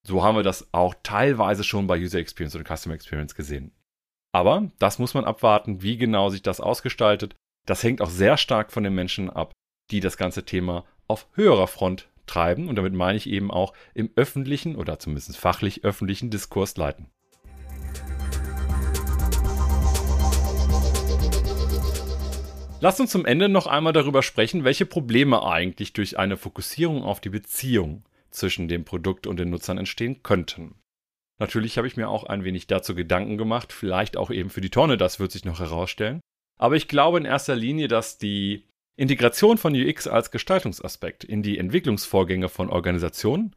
So 0.08 0.24
haben 0.24 0.38
wir 0.38 0.44
das 0.44 0.74
auch 0.74 0.96
teilweise 1.04 1.64
schon 1.64 1.88
bei 1.88 2.00
User 2.00 2.20
Experience 2.20 2.56
oder 2.56 2.64
Customer 2.64 2.96
Experience 2.96 3.36
gesehen. 3.36 3.74
Aber 4.32 4.72
das 4.80 5.00
muss 5.00 5.14
man 5.14 5.26
abwarten, 5.26 5.82
wie 5.82 5.98
genau 5.98 6.30
sich 6.30 6.42
das 6.42 6.62
ausgestaltet. 6.62 7.36
Das 7.66 7.84
hängt 7.84 8.02
auch 8.02 8.10
sehr 8.10 8.38
stark 8.38 8.72
von 8.72 8.84
den 8.84 8.94
Menschen 8.94 9.30
ab, 9.30 9.52
die 9.92 10.00
das 10.00 10.18
ganze 10.18 10.46
Thema 10.46 10.86
auf 11.08 11.28
höherer 11.34 11.68
Front 11.68 12.08
treiben. 12.26 12.68
Und 12.68 12.76
damit 12.76 12.94
meine 12.94 13.18
ich 13.18 13.28
eben 13.28 13.52
auch 13.52 13.74
im 13.94 14.12
öffentlichen 14.16 14.76
oder 14.76 15.00
zumindest 15.00 15.38
fachlich 15.38 15.84
öffentlichen 15.84 16.30
Diskurs 16.30 16.78
leiten. 16.78 17.08
Lasst 22.82 23.02
uns 23.02 23.12
zum 23.12 23.26
Ende 23.26 23.50
noch 23.50 23.68
einmal 23.68 23.92
darüber 23.92 24.24
sprechen, 24.24 24.64
welche 24.64 24.86
Probleme 24.86 25.44
eigentlich 25.46 25.92
durch 25.92 26.18
eine 26.18 26.38
Fokussierung 26.38 27.04
auf 27.04 27.20
die 27.20 27.30
Beziehung 27.30 28.06
zwischen 28.30 28.70
dem 28.70 28.86
Produkt 28.86 29.28
und 29.28 29.38
den 29.38 29.50
Nutzern 29.50 29.78
entstehen 29.78 30.24
könnten. 30.24 30.76
Natürlich 31.40 31.78
habe 31.78 31.88
ich 31.88 31.98
mir 31.98 32.08
auch 32.08 32.24
ein 32.24 32.46
wenig 32.46 32.68
dazu 32.68 32.96
Gedanken 32.96 33.38
gemacht, 33.38 33.74
vielleicht 33.74 34.16
auch 34.16 34.30
eben 34.30 34.50
für 34.50 34.62
die 34.62 34.70
Tonne, 34.70 34.98
das 34.98 35.20
wird 35.20 35.32
sich 35.32 35.44
noch 35.44 35.60
herausstellen. 35.60 36.22
Aber 36.58 36.76
ich 36.76 36.88
glaube 36.88 37.18
in 37.18 37.26
erster 37.26 37.56
Linie, 37.56 37.90
dass 37.90 38.18
die 38.18 38.64
Integration 39.00 39.58
von 39.58 39.74
UX 39.74 40.08
als 40.08 40.30
Gestaltungsaspekt 40.30 41.24
in 41.24 41.42
die 41.42 41.58
Entwicklungsvorgänge 41.58 42.50
von 42.50 42.70
Organisationen 42.70 43.56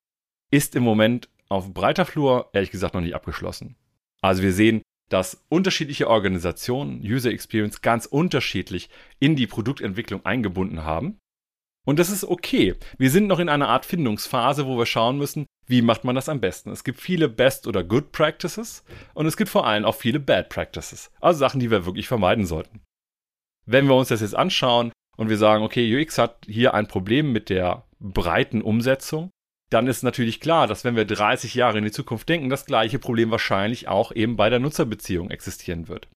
ist 0.51 0.77
im 0.77 0.85
Moment 0.85 1.29
auf 1.49 1.75
breiter 1.75 2.05
Flur 2.05 2.51
ehrlich 2.53 2.71
gesagt 2.71 2.95
noch 2.95 3.01
nicht 3.01 3.15
abgeschlossen. 3.15 3.77
Also 4.21 4.43
wir 4.43 4.53
sehen 4.53 4.83
dass 5.09 5.45
unterschiedliche 5.51 6.09
Organisationen 6.09 7.03
User 7.03 7.31
Experience 7.31 7.83
ganz 7.83 8.07
unterschiedlich 8.07 8.89
in 9.19 9.37
die 9.37 9.47
Produktentwicklung 9.47 10.25
eingebunden 10.25 10.85
haben. 10.85 11.19
Und 11.85 11.99
das 11.99 12.09
ist 12.09 12.25
okay. 12.25 12.77
Wir 12.97 13.11
sind 13.11 13.27
noch 13.27 13.39
in 13.39 13.51
einer 13.51 13.69
Art 13.69 13.85
Findungsphase, 13.85 14.67
wo 14.67 14.79
wir 14.79 14.87
schauen 14.87 15.19
müssen, 15.19 15.45
wie 15.67 15.83
macht 15.83 16.05
man 16.05 16.15
das 16.15 16.31
am 16.31 16.41
besten. 16.41 16.71
Es 16.71 16.83
gibt 16.83 16.99
viele 16.99 17.29
Best- 17.29 17.67
oder 17.67 17.85
Good 17.85 18.13
Practices 18.13 18.85
und 19.13 19.27
es 19.27 19.37
gibt 19.37 19.51
vor 19.51 19.67
allem 19.67 19.85
auch 19.85 19.97
viele 19.97 20.19
Bad 20.19 20.49
Practices, 20.49 21.11
also 21.21 21.41
Sachen, 21.41 21.61
die 21.61 21.71
wir 21.71 21.85
wirklich 21.85 22.09
vermeiden 22.09 22.47
sollten. 22.47 22.81
Wenn 23.67 23.89
wir 23.89 23.97
uns 23.97 24.09
das 24.09 24.23
jetzt 24.23 24.35
anschauen 24.35 24.93
und 25.17 25.29
wir 25.29 25.39
sagen, 25.39 25.65
okay, 25.65 26.01
UX 26.01 26.19
hat 26.19 26.39
hier 26.47 26.75
ein 26.75 26.89
Problem 26.89 27.33
mit 27.33 27.49
der 27.49 27.85
breiten 28.01 28.63
Umsetzung, 28.63 29.31
dann 29.71 29.87
ist 29.87 30.03
natürlich 30.03 30.41
klar, 30.41 30.67
dass 30.67 30.85
wenn 30.85 30.97
wir 30.97 31.05
30 31.05 31.55
Jahre 31.55 31.79
in 31.79 31.85
die 31.85 31.93
Zukunft 31.93 32.29
denken, 32.29 32.51
das 32.51 32.67
gleiche 32.67 32.99
Problem 32.99 33.31
wahrscheinlich 33.31 33.89
auch 33.89 34.13
eben 34.13 34.37
bei 34.37 34.51
der 34.51 34.59
Nutzerbeziehung 34.59 35.31
existieren 35.31 35.89
wird. 35.89 36.09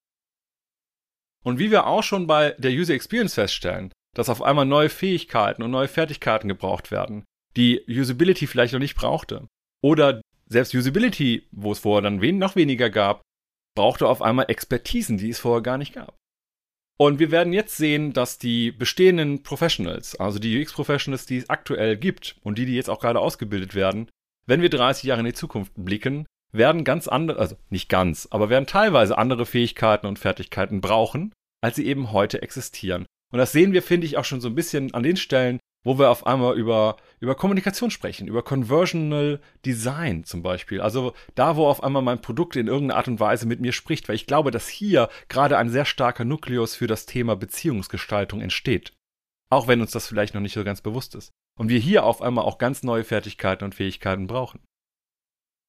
Und 1.42 1.58
wie 1.58 1.70
wir 1.70 1.86
auch 1.86 2.02
schon 2.02 2.26
bei 2.26 2.50
der 2.58 2.72
User 2.72 2.94
Experience 2.94 3.34
feststellen, 3.34 3.92
dass 4.14 4.28
auf 4.28 4.42
einmal 4.42 4.66
neue 4.66 4.88
Fähigkeiten 4.88 5.62
und 5.62 5.70
neue 5.70 5.88
Fertigkeiten 5.88 6.48
gebraucht 6.48 6.90
werden, 6.90 7.24
die 7.56 7.82
Usability 7.88 8.46
vielleicht 8.46 8.72
noch 8.72 8.80
nicht 8.80 8.96
brauchte. 8.96 9.46
Oder 9.82 10.20
selbst 10.48 10.74
Usability, 10.74 11.46
wo 11.52 11.72
es 11.72 11.78
vorher 11.78 12.02
dann 12.02 12.38
noch 12.38 12.56
weniger 12.56 12.90
gab, 12.90 13.22
brauchte 13.76 14.08
auf 14.08 14.22
einmal 14.22 14.46
Expertisen, 14.48 15.18
die 15.18 15.30
es 15.30 15.38
vorher 15.38 15.62
gar 15.62 15.78
nicht 15.78 15.94
gab. 15.94 16.16
Und 16.98 17.18
wir 17.18 17.30
werden 17.30 17.52
jetzt 17.52 17.76
sehen, 17.76 18.12
dass 18.12 18.38
die 18.38 18.72
bestehenden 18.72 19.42
Professionals, 19.42 20.18
also 20.18 20.38
die 20.38 20.58
UX-Professionals, 20.62 21.26
die 21.26 21.38
es 21.38 21.50
aktuell 21.50 21.96
gibt 21.96 22.36
und 22.42 22.56
die, 22.56 22.64
die 22.64 22.74
jetzt 22.74 22.88
auch 22.88 23.00
gerade 23.00 23.20
ausgebildet 23.20 23.74
werden, 23.74 24.08
wenn 24.46 24.62
wir 24.62 24.70
30 24.70 25.04
Jahre 25.04 25.20
in 25.20 25.26
die 25.26 25.34
Zukunft 25.34 25.72
blicken, 25.76 26.24
werden 26.52 26.84
ganz 26.84 27.06
andere, 27.08 27.38
also 27.38 27.56
nicht 27.68 27.88
ganz, 27.88 28.28
aber 28.30 28.48
werden 28.48 28.66
teilweise 28.66 29.18
andere 29.18 29.44
Fähigkeiten 29.44 30.06
und 30.06 30.18
Fertigkeiten 30.18 30.80
brauchen, 30.80 31.32
als 31.60 31.76
sie 31.76 31.86
eben 31.86 32.12
heute 32.12 32.40
existieren. 32.40 33.04
Und 33.32 33.38
das 33.38 33.52
sehen 33.52 33.72
wir, 33.72 33.82
finde 33.82 34.06
ich, 34.06 34.16
auch 34.16 34.24
schon 34.24 34.40
so 34.40 34.48
ein 34.48 34.54
bisschen 34.54 34.94
an 34.94 35.02
den 35.02 35.16
Stellen, 35.16 35.58
wo 35.86 36.00
wir 36.00 36.10
auf 36.10 36.26
einmal 36.26 36.58
über, 36.58 36.96
über 37.20 37.36
Kommunikation 37.36 37.92
sprechen, 37.92 38.26
über 38.26 38.42
Conversional 38.42 39.40
Design 39.64 40.24
zum 40.24 40.42
Beispiel. 40.42 40.80
Also 40.80 41.14
da, 41.36 41.54
wo 41.54 41.68
auf 41.68 41.80
einmal 41.84 42.02
mein 42.02 42.20
Produkt 42.20 42.56
in 42.56 42.66
irgendeiner 42.66 42.98
Art 42.98 43.06
und 43.06 43.20
Weise 43.20 43.46
mit 43.46 43.60
mir 43.60 43.70
spricht, 43.70 44.08
weil 44.08 44.16
ich 44.16 44.26
glaube, 44.26 44.50
dass 44.50 44.66
hier 44.66 45.08
gerade 45.28 45.56
ein 45.56 45.70
sehr 45.70 45.84
starker 45.84 46.24
Nukleus 46.24 46.74
für 46.74 46.88
das 46.88 47.06
Thema 47.06 47.36
Beziehungsgestaltung 47.36 48.40
entsteht. 48.40 48.94
Auch 49.48 49.68
wenn 49.68 49.80
uns 49.80 49.92
das 49.92 50.08
vielleicht 50.08 50.34
noch 50.34 50.40
nicht 50.40 50.54
so 50.54 50.64
ganz 50.64 50.80
bewusst 50.80 51.14
ist. 51.14 51.30
Und 51.56 51.68
wir 51.68 51.78
hier 51.78 52.02
auf 52.02 52.20
einmal 52.20 52.46
auch 52.46 52.58
ganz 52.58 52.82
neue 52.82 53.04
Fertigkeiten 53.04 53.62
und 53.62 53.76
Fähigkeiten 53.76 54.26
brauchen. 54.26 54.58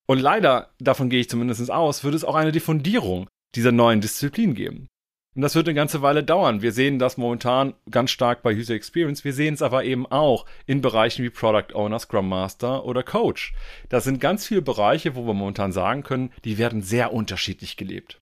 Und 0.07 0.17
leider, 0.17 0.73
davon 0.79 1.11
gehe 1.11 1.19
ich 1.19 1.29
zumindest 1.29 1.69
aus, 1.69 2.03
wird 2.03 2.15
es 2.15 2.23
auch 2.23 2.33
eine 2.33 2.51
Diffundierung 2.51 3.29
dieser 3.53 3.71
neuen 3.71 4.01
Disziplin 4.01 4.55
geben. 4.55 4.87
Und 5.37 5.43
das 5.43 5.53
wird 5.53 5.67
eine 5.67 5.75
ganze 5.75 6.01
Weile 6.01 6.23
dauern. 6.23 6.63
Wir 6.63 6.71
sehen 6.71 6.97
das 6.97 7.15
momentan 7.17 7.75
ganz 7.91 8.09
stark 8.09 8.41
bei 8.41 8.55
User 8.55 8.73
Experience. 8.73 9.23
Wir 9.23 9.33
sehen 9.33 9.53
es 9.53 9.61
aber 9.61 9.83
eben 9.83 10.07
auch 10.07 10.47
in 10.65 10.81
Bereichen 10.81 11.23
wie 11.23 11.29
Product 11.29 11.75
Owner, 11.75 11.99
Scrum 11.99 12.27
Master 12.27 12.85
oder 12.85 13.03
Coach. 13.03 13.53
Das 13.87 14.03
sind 14.03 14.19
ganz 14.19 14.47
viele 14.47 14.63
Bereiche, 14.63 15.15
wo 15.15 15.27
wir 15.27 15.35
momentan 15.35 15.71
sagen 15.71 16.01
können, 16.01 16.33
die 16.43 16.57
werden 16.57 16.81
sehr 16.81 17.13
unterschiedlich 17.13 17.77
gelebt. 17.77 18.19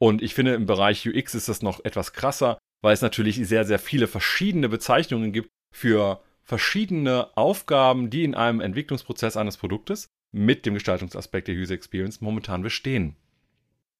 Und 0.00 0.22
ich 0.22 0.34
finde, 0.34 0.54
im 0.54 0.66
Bereich 0.66 1.08
UX 1.08 1.36
ist 1.36 1.48
das 1.48 1.62
noch 1.62 1.84
etwas 1.84 2.12
krasser, 2.12 2.58
weil 2.82 2.94
es 2.94 3.00
natürlich 3.00 3.36
sehr, 3.46 3.64
sehr 3.64 3.78
viele 3.78 4.08
verschiedene 4.08 4.68
Bezeichnungen 4.68 5.30
gibt 5.30 5.50
für 5.72 6.20
verschiedene 6.42 7.28
Aufgaben, 7.36 8.10
die 8.10 8.24
in 8.24 8.34
einem 8.34 8.60
Entwicklungsprozess 8.60 9.36
eines 9.36 9.56
Produktes 9.56 10.08
mit 10.32 10.66
dem 10.66 10.74
Gestaltungsaspekt 10.74 11.46
der 11.46 11.54
User 11.54 11.74
Experience 11.74 12.20
momentan 12.20 12.62
bestehen. 12.62 13.14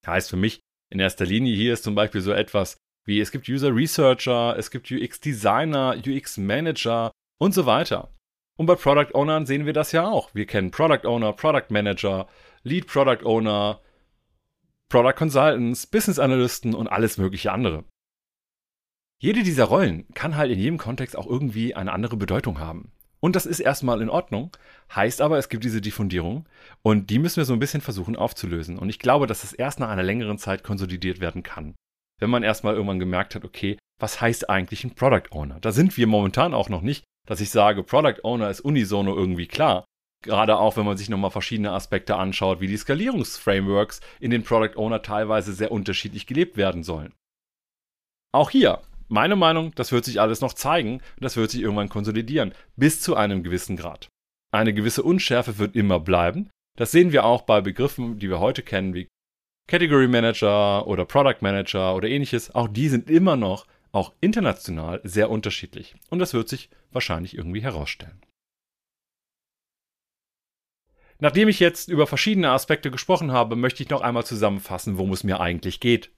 Heißt 0.05 0.31
für 0.31 0.37
mich, 0.37 0.63
in 0.95 1.01
erster 1.01 1.27
Linie 1.27 1.55
hier 1.55 1.73
ist 1.73 1.85
zum 1.85 1.97
Beispiel 1.97 2.21
so 2.21 2.33
etwas 2.33 2.79
wie 3.05 3.21
es 3.21 3.31
gibt 3.31 3.49
User 3.49 3.75
Researcher, 3.75 4.57
es 4.57 4.71
gibt 4.71 4.91
UX 4.91 5.21
Designer, 5.21 5.97
UX 6.07 6.39
Manager 6.39 7.11
und 7.39 7.53
so 7.53 7.67
weiter. 7.67 8.15
Und 8.57 8.67
bei 8.67 8.77
Product 8.77 9.13
Ownern 9.13 9.45
sehen 9.45 9.67
wir 9.67 9.73
das 9.73 9.93
ja 9.93 10.09
auch. 10.09 10.35
Wir 10.35 10.47
kennen 10.47 10.71
Product 10.71 11.05
Owner, 11.05 11.33
Product 11.33 11.67
Manager, 11.69 12.29
Lead 12.63 12.87
Product 12.87 13.25
Owner, 13.25 13.81
Product 14.89 15.17
Consultants, 15.17 15.87
Business 15.87 16.19
Analysten 16.19 16.75
und 16.75 16.87
alles 16.87 17.19
mögliche 17.19 17.53
andere. 17.53 17.85
Jede 19.19 19.43
dieser 19.43 19.65
Rollen 19.65 20.07
kann 20.15 20.37
halt 20.37 20.53
in 20.53 20.59
jedem 20.59 20.79
Kontext 20.79 21.17
auch 21.19 21.27
irgendwie 21.27 21.75
eine 21.75 21.93
andere 21.93 22.17
Bedeutung 22.17 22.61
haben. 22.61 22.93
Und 23.25 23.37
das 23.37 23.47
ist 23.47 23.61
erstmal 23.61 24.03
in 24.03 24.11
Ordnung, 24.11 24.55
heißt 24.95 25.23
aber, 25.23 25.39
es 25.39 25.49
gibt 25.49 25.65
diese 25.65 25.81
Diffundierung 25.81 26.47
und 26.83 27.09
die 27.09 27.19
müssen 27.19 27.39
wir 27.39 27.47
so 27.47 27.55
ein 27.55 27.59
bisschen 27.59 27.81
versuchen 27.81 28.17
aufzulösen. 28.17 28.79
Und 28.79 28.91
ich 28.91 28.99
glaube, 28.99 29.27
dass 29.27 29.45
es 29.45 29.55
erst 29.55 29.81
nach 29.81 29.89
einer 29.89 30.03
längeren 30.03 30.37
Zeit 30.37 30.63
konsolidiert 30.63 31.21
werden 31.21 31.43
kann. 31.43 31.75
Wenn 32.21 32.29
man 32.29 32.43
erstmal 32.43 32.75
irgendwann 32.75 32.99
gemerkt 32.99 33.35
hat, 33.35 33.47
okay, 33.47 33.79
was 33.99 34.21
heißt 34.21 34.51
eigentlich 34.51 34.85
ein 34.85 34.95
Product 34.95 35.31
Owner? 35.31 35.59
Da 35.59 35.73
sind 35.73 35.97
wir 35.97 36.07
momentan 36.07 36.53
auch 36.53 36.69
noch 36.69 36.83
nicht, 36.83 37.05
dass 37.27 37.41
ich 37.41 37.49
sage, 37.49 37.83
Product 37.83 38.23
Owner 38.25 38.51
ist 38.51 38.61
unisono 38.61 39.17
irgendwie 39.17 39.47
klar. 39.47 39.87
Gerade 40.23 40.59
auch, 40.59 40.77
wenn 40.77 40.85
man 40.85 40.99
sich 40.99 41.09
nochmal 41.09 41.31
verschiedene 41.31 41.73
Aspekte 41.73 42.17
anschaut, 42.17 42.61
wie 42.61 42.67
die 42.67 42.77
Skalierungsframeworks 42.77 44.03
in 44.21 44.33
den 44.33 44.43
Product 44.43 44.77
Owner 44.77 45.01
teilweise 45.01 45.55
sehr 45.55 45.73
unterschiedlich 45.73 46.27
gelebt 46.27 46.59
werden 46.59 46.83
sollen. 46.83 47.15
Auch 48.33 48.51
hier 48.51 48.83
meine 49.15 49.37
Meinung, 49.37 49.73
das 49.77 49.93
wird 49.93 50.05
sich 50.05 50.21
alles 50.21 50.41
noch 50.41 50.53
zeigen, 50.53 51.01
das 51.19 51.37
wird 51.37 51.51
sich 51.51 51.63
irgendwann 51.63 51.89
konsolidieren, 51.89 52.53
bis 52.77 53.01
zu 53.01 53.17
einem 53.17 53.43
gewissen 53.43 53.77
Grad. 53.77 54.09
Eine 54.53 54.75
gewisse 54.75 55.03
Unschärfe 55.03 55.59
wird 55.59 55.75
immer 55.75 56.01
bleiben. 56.01 56.51
Das 56.77 56.91
sehen 56.91 57.13
wir 57.13 57.25
auch 57.25 57.43
bei 57.43 57.61
Begriffen, 57.61 58.19
die 58.19 58.29
wir 58.29 58.41
heute 58.41 58.63
kennen, 58.63 58.93
wie 58.93 59.09
Category 59.69 60.09
Manager 60.09 60.87
oder 60.87 61.05
Product 61.05 61.37
Manager 61.41 61.95
oder 61.95 62.09
ähnliches. 62.09 62.55
Auch 62.55 62.69
die 62.69 62.89
sind 62.89 63.09
immer 63.09 63.37
noch, 63.37 63.67
auch 63.93 64.13
international, 64.21 65.01
sehr 65.05 65.31
unterschiedlich. 65.31 65.95
Und 66.11 66.19
das 66.19 66.35
wird 66.35 66.49
sich 66.49 66.69
wahrscheinlich 66.91 67.37
irgendwie 67.37 67.63
herausstellen. 67.63 68.21
Nachdem 71.21 71.49
ich 71.49 71.61
jetzt 71.61 71.89
über 71.89 72.09
verschiedene 72.09 72.51
Aspekte 72.51 72.91
gesprochen 72.91 73.31
habe, 73.31 73.55
möchte 73.55 73.83
ich 73.83 73.91
noch 73.91 74.01
einmal 74.01 74.27
zusammenfassen, 74.27 74.99
worum 74.99 75.13
es 75.13 75.23
mir 75.23 75.41
eigentlich 75.41 75.79
geht. 75.79 76.11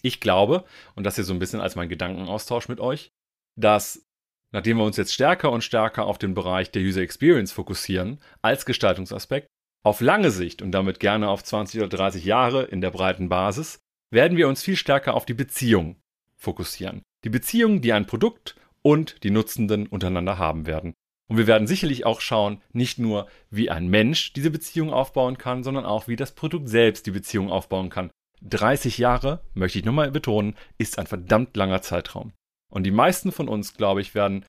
Ich 0.00 0.20
glaube, 0.20 0.64
und 0.94 1.04
das 1.04 1.16
hier 1.16 1.24
so 1.24 1.32
ein 1.32 1.38
bisschen 1.38 1.60
als 1.60 1.76
mein 1.76 1.88
Gedankenaustausch 1.88 2.68
mit 2.68 2.80
euch, 2.80 3.10
dass 3.56 4.06
nachdem 4.52 4.78
wir 4.78 4.84
uns 4.84 4.96
jetzt 4.96 5.12
stärker 5.12 5.50
und 5.50 5.64
stärker 5.64 6.06
auf 6.06 6.18
den 6.18 6.34
Bereich 6.34 6.70
der 6.70 6.82
User 6.82 7.00
Experience 7.00 7.52
fokussieren, 7.52 8.20
als 8.42 8.66
Gestaltungsaspekt, 8.66 9.48
auf 9.84 10.00
lange 10.00 10.30
Sicht 10.30 10.62
und 10.62 10.72
damit 10.72 11.00
gerne 11.00 11.28
auf 11.28 11.42
20 11.42 11.80
oder 11.80 11.88
30 11.88 12.24
Jahre 12.24 12.64
in 12.64 12.80
der 12.80 12.90
breiten 12.90 13.28
Basis, 13.28 13.80
werden 14.10 14.36
wir 14.36 14.48
uns 14.48 14.62
viel 14.62 14.76
stärker 14.76 15.14
auf 15.14 15.24
die 15.24 15.34
Beziehung 15.34 15.96
fokussieren. 16.36 17.02
Die 17.24 17.30
Beziehung, 17.30 17.80
die 17.80 17.92
ein 17.92 18.06
Produkt 18.06 18.56
und 18.82 19.22
die 19.24 19.30
Nutzenden 19.30 19.86
untereinander 19.86 20.38
haben 20.38 20.66
werden. 20.66 20.94
Und 21.28 21.38
wir 21.38 21.46
werden 21.46 21.66
sicherlich 21.66 22.04
auch 22.04 22.20
schauen, 22.20 22.60
nicht 22.72 22.98
nur, 22.98 23.26
wie 23.48 23.70
ein 23.70 23.88
Mensch 23.88 24.32
diese 24.34 24.50
Beziehung 24.50 24.92
aufbauen 24.92 25.38
kann, 25.38 25.62
sondern 25.62 25.86
auch, 25.86 26.08
wie 26.08 26.16
das 26.16 26.34
Produkt 26.34 26.68
selbst 26.68 27.06
die 27.06 27.12
Beziehung 27.12 27.50
aufbauen 27.50 27.88
kann. 27.88 28.10
30 28.48 28.98
Jahre, 28.98 29.42
möchte 29.54 29.78
ich 29.78 29.84
nochmal 29.84 30.10
betonen, 30.10 30.56
ist 30.78 30.98
ein 30.98 31.06
verdammt 31.06 31.56
langer 31.56 31.82
Zeitraum. 31.82 32.32
Und 32.70 32.84
die 32.84 32.90
meisten 32.90 33.32
von 33.32 33.48
uns, 33.48 33.74
glaube 33.74 34.00
ich, 34.00 34.14
werden, 34.14 34.44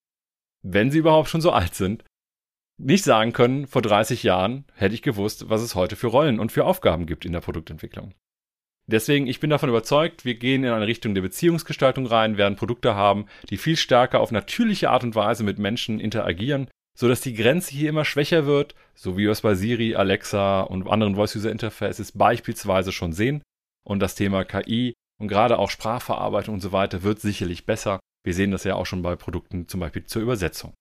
wenn 0.63 0.91
sie 0.91 0.99
überhaupt 0.99 1.29
schon 1.29 1.41
so 1.41 1.51
alt 1.51 1.75
sind, 1.75 2.03
nicht 2.77 3.03
sagen 3.03 3.33
können, 3.33 3.67
vor 3.67 3.81
30 3.81 4.23
Jahren 4.23 4.65
hätte 4.73 4.95
ich 4.95 5.01
gewusst, 5.01 5.49
was 5.49 5.61
es 5.61 5.75
heute 5.75 5.95
für 5.95 6.07
Rollen 6.07 6.39
und 6.39 6.51
für 6.51 6.65
Aufgaben 6.65 7.05
gibt 7.05 7.25
in 7.25 7.31
der 7.31 7.41
Produktentwicklung. 7.41 8.13
Deswegen, 8.87 9.27
ich 9.27 9.39
bin 9.39 9.49
davon 9.49 9.69
überzeugt, 9.69 10.25
wir 10.25 10.35
gehen 10.35 10.63
in 10.63 10.71
eine 10.71 10.87
Richtung 10.87 11.13
der 11.15 11.21
Beziehungsgestaltung 11.21 12.05
rein, 12.05 12.37
werden 12.37 12.57
Produkte 12.57 12.95
haben, 12.95 13.27
die 13.49 13.57
viel 13.57 13.77
stärker 13.77 14.19
auf 14.19 14.31
natürliche 14.31 14.89
Art 14.89 15.03
und 15.03 15.15
Weise 15.15 15.43
mit 15.43 15.57
Menschen 15.57 15.99
interagieren, 15.99 16.67
sodass 16.97 17.21
die 17.21 17.33
Grenze 17.33 17.71
hier 17.71 17.89
immer 17.89 18.05
schwächer 18.05 18.45
wird, 18.45 18.75
so 18.93 19.17
wie 19.17 19.23
wir 19.23 19.31
es 19.31 19.41
bei 19.41 19.55
Siri, 19.55 19.95
Alexa 19.95 20.61
und 20.61 20.87
anderen 20.87 21.15
Voice-User-Interfaces 21.15 22.11
beispielsweise 22.11 22.91
schon 22.91 23.13
sehen. 23.13 23.41
Und 23.85 23.99
das 23.99 24.15
Thema 24.15 24.45
KI 24.45 24.93
und 25.19 25.27
gerade 25.27 25.59
auch 25.59 25.69
Sprachverarbeitung 25.69 26.55
und 26.55 26.61
so 26.61 26.71
weiter 26.71 27.03
wird 27.03 27.19
sicherlich 27.19 27.65
besser. 27.65 27.99
Wir 28.23 28.33
sehen 28.33 28.51
das 28.51 28.63
ja 28.63 28.75
auch 28.75 28.85
schon 28.85 29.01
bei 29.01 29.15
Produkten 29.15 29.67
zum 29.67 29.79
Beispiel 29.79 30.05
zur 30.05 30.21
Übersetzung. 30.21 30.73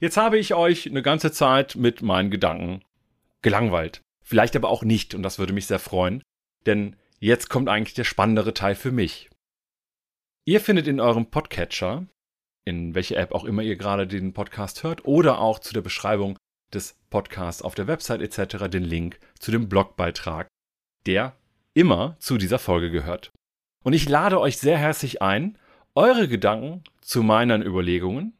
Jetzt 0.00 0.16
habe 0.16 0.38
ich 0.38 0.54
euch 0.54 0.86
eine 0.86 1.02
ganze 1.02 1.32
Zeit 1.32 1.74
mit 1.74 2.02
meinen 2.02 2.30
Gedanken 2.30 2.82
gelangweilt. 3.42 4.02
Vielleicht 4.22 4.56
aber 4.56 4.68
auch 4.68 4.82
nicht 4.82 5.14
und 5.14 5.22
das 5.22 5.38
würde 5.38 5.52
mich 5.52 5.66
sehr 5.66 5.78
freuen, 5.78 6.22
denn 6.66 6.96
jetzt 7.18 7.48
kommt 7.48 7.68
eigentlich 7.68 7.94
der 7.94 8.04
spannendere 8.04 8.52
Teil 8.52 8.74
für 8.74 8.92
mich. 8.92 9.30
Ihr 10.44 10.60
findet 10.60 10.86
in 10.86 11.00
eurem 11.00 11.30
Podcatcher, 11.30 12.06
in 12.64 12.94
welcher 12.94 13.16
App 13.16 13.32
auch 13.32 13.44
immer 13.44 13.62
ihr 13.62 13.76
gerade 13.76 14.06
den 14.06 14.32
Podcast 14.32 14.82
hört, 14.82 15.04
oder 15.04 15.40
auch 15.40 15.60
zu 15.60 15.72
der 15.72 15.80
Beschreibung 15.80 16.38
des 16.72 16.96
Podcasts 17.10 17.62
auf 17.62 17.74
der 17.74 17.86
Website 17.86 18.20
etc. 18.20 18.68
den 18.68 18.84
Link 18.84 19.18
zu 19.38 19.50
dem 19.50 19.68
Blogbeitrag, 19.68 20.48
der 21.06 21.36
immer 21.74 22.16
zu 22.18 22.38
dieser 22.38 22.58
Folge 22.58 22.90
gehört. 22.90 23.32
Und 23.84 23.92
ich 23.92 24.08
lade 24.08 24.40
euch 24.40 24.58
sehr 24.58 24.78
herzlich 24.78 25.22
ein, 25.22 25.58
eure 25.94 26.28
Gedanken 26.28 26.82
zu 27.00 27.22
meinen 27.22 27.62
Überlegungen, 27.62 28.34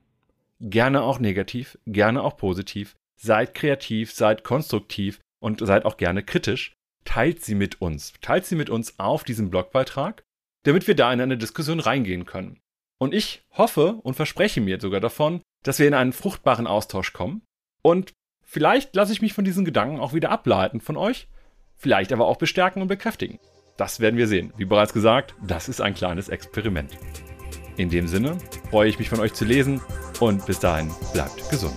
gerne 0.61 1.03
auch 1.03 1.19
negativ, 1.19 1.79
gerne 1.87 2.23
auch 2.23 2.37
positiv, 2.37 2.97
seid 3.17 3.55
kreativ, 3.55 4.13
seid 4.13 4.45
konstruktiv 4.45 5.21
und 5.41 5.65
seid 5.65 5.85
auch 5.85 5.97
gerne 5.97 6.23
kritisch, 6.23 6.73
teilt 7.05 7.45
sie 7.45 7.55
mit 7.55 7.81
uns. 7.81 8.13
Teilt 8.21 8.47
sie 8.47 8.57
mit 8.57 8.69
uns 8.69 8.99
auf 8.99 9.25
diesem 9.25 9.51
Blogbeitrag, 9.51 10.23
damit 10.65 10.87
wir 10.87 10.97
da 10.97 11.13
in 11.13 11.21
eine 11.21 11.39
Diskussion 11.39 11.81
reingehen 11.81 12.27
können. 12.27 12.59
Und 12.99 13.15
ich 13.15 13.43
hoffe 13.53 14.01
und 14.03 14.15
verspreche 14.15 14.61
mir 14.61 14.81
sogar 14.81 15.01
davon, 15.01 15.43
dass 15.63 15.79
wir 15.79 15.87
in 15.87 15.95
einen 15.95 16.13
fruchtbaren 16.13 16.67
Austausch 16.67 17.13
kommen 17.13 17.43
und 17.87 18.15
vielleicht 18.43 18.97
lasse 18.97 19.13
ich 19.13 19.23
mich 19.23 19.33
von 19.33 19.45
diesen 19.45 19.65
Gedanken 19.65 20.01
auch 20.01 20.13
wieder 20.13 20.33
ableiten 20.33 20.81
von 20.81 20.97
euch, 20.97 21.29
vielleicht 21.77 22.13
aber 22.13 22.27
auch 22.27 22.37
bestärken 22.37 22.83
und 22.83 22.89
bekräftigen. 22.89 23.39
Das 23.77 24.01
werden 24.01 24.17
wir 24.17 24.27
sehen. 24.27 24.53
Wie 24.57 24.65
bereits 24.65 24.93
gesagt, 24.93 25.37
das 25.47 25.69
ist 25.69 25.81
ein 25.81 25.95
kleines 25.95 26.29
Experiment. 26.29 26.99
In 27.77 27.89
dem 27.89 28.09
Sinne 28.09 28.39
freue 28.71 28.89
ich 28.89 28.99
mich 28.99 29.09
von 29.09 29.21
euch 29.21 29.35
zu 29.35 29.45
lesen 29.45 29.81
und 30.19 30.47
bis 30.47 30.59
dahin 30.59 30.91
bleibt 31.13 31.49
gesund. 31.49 31.77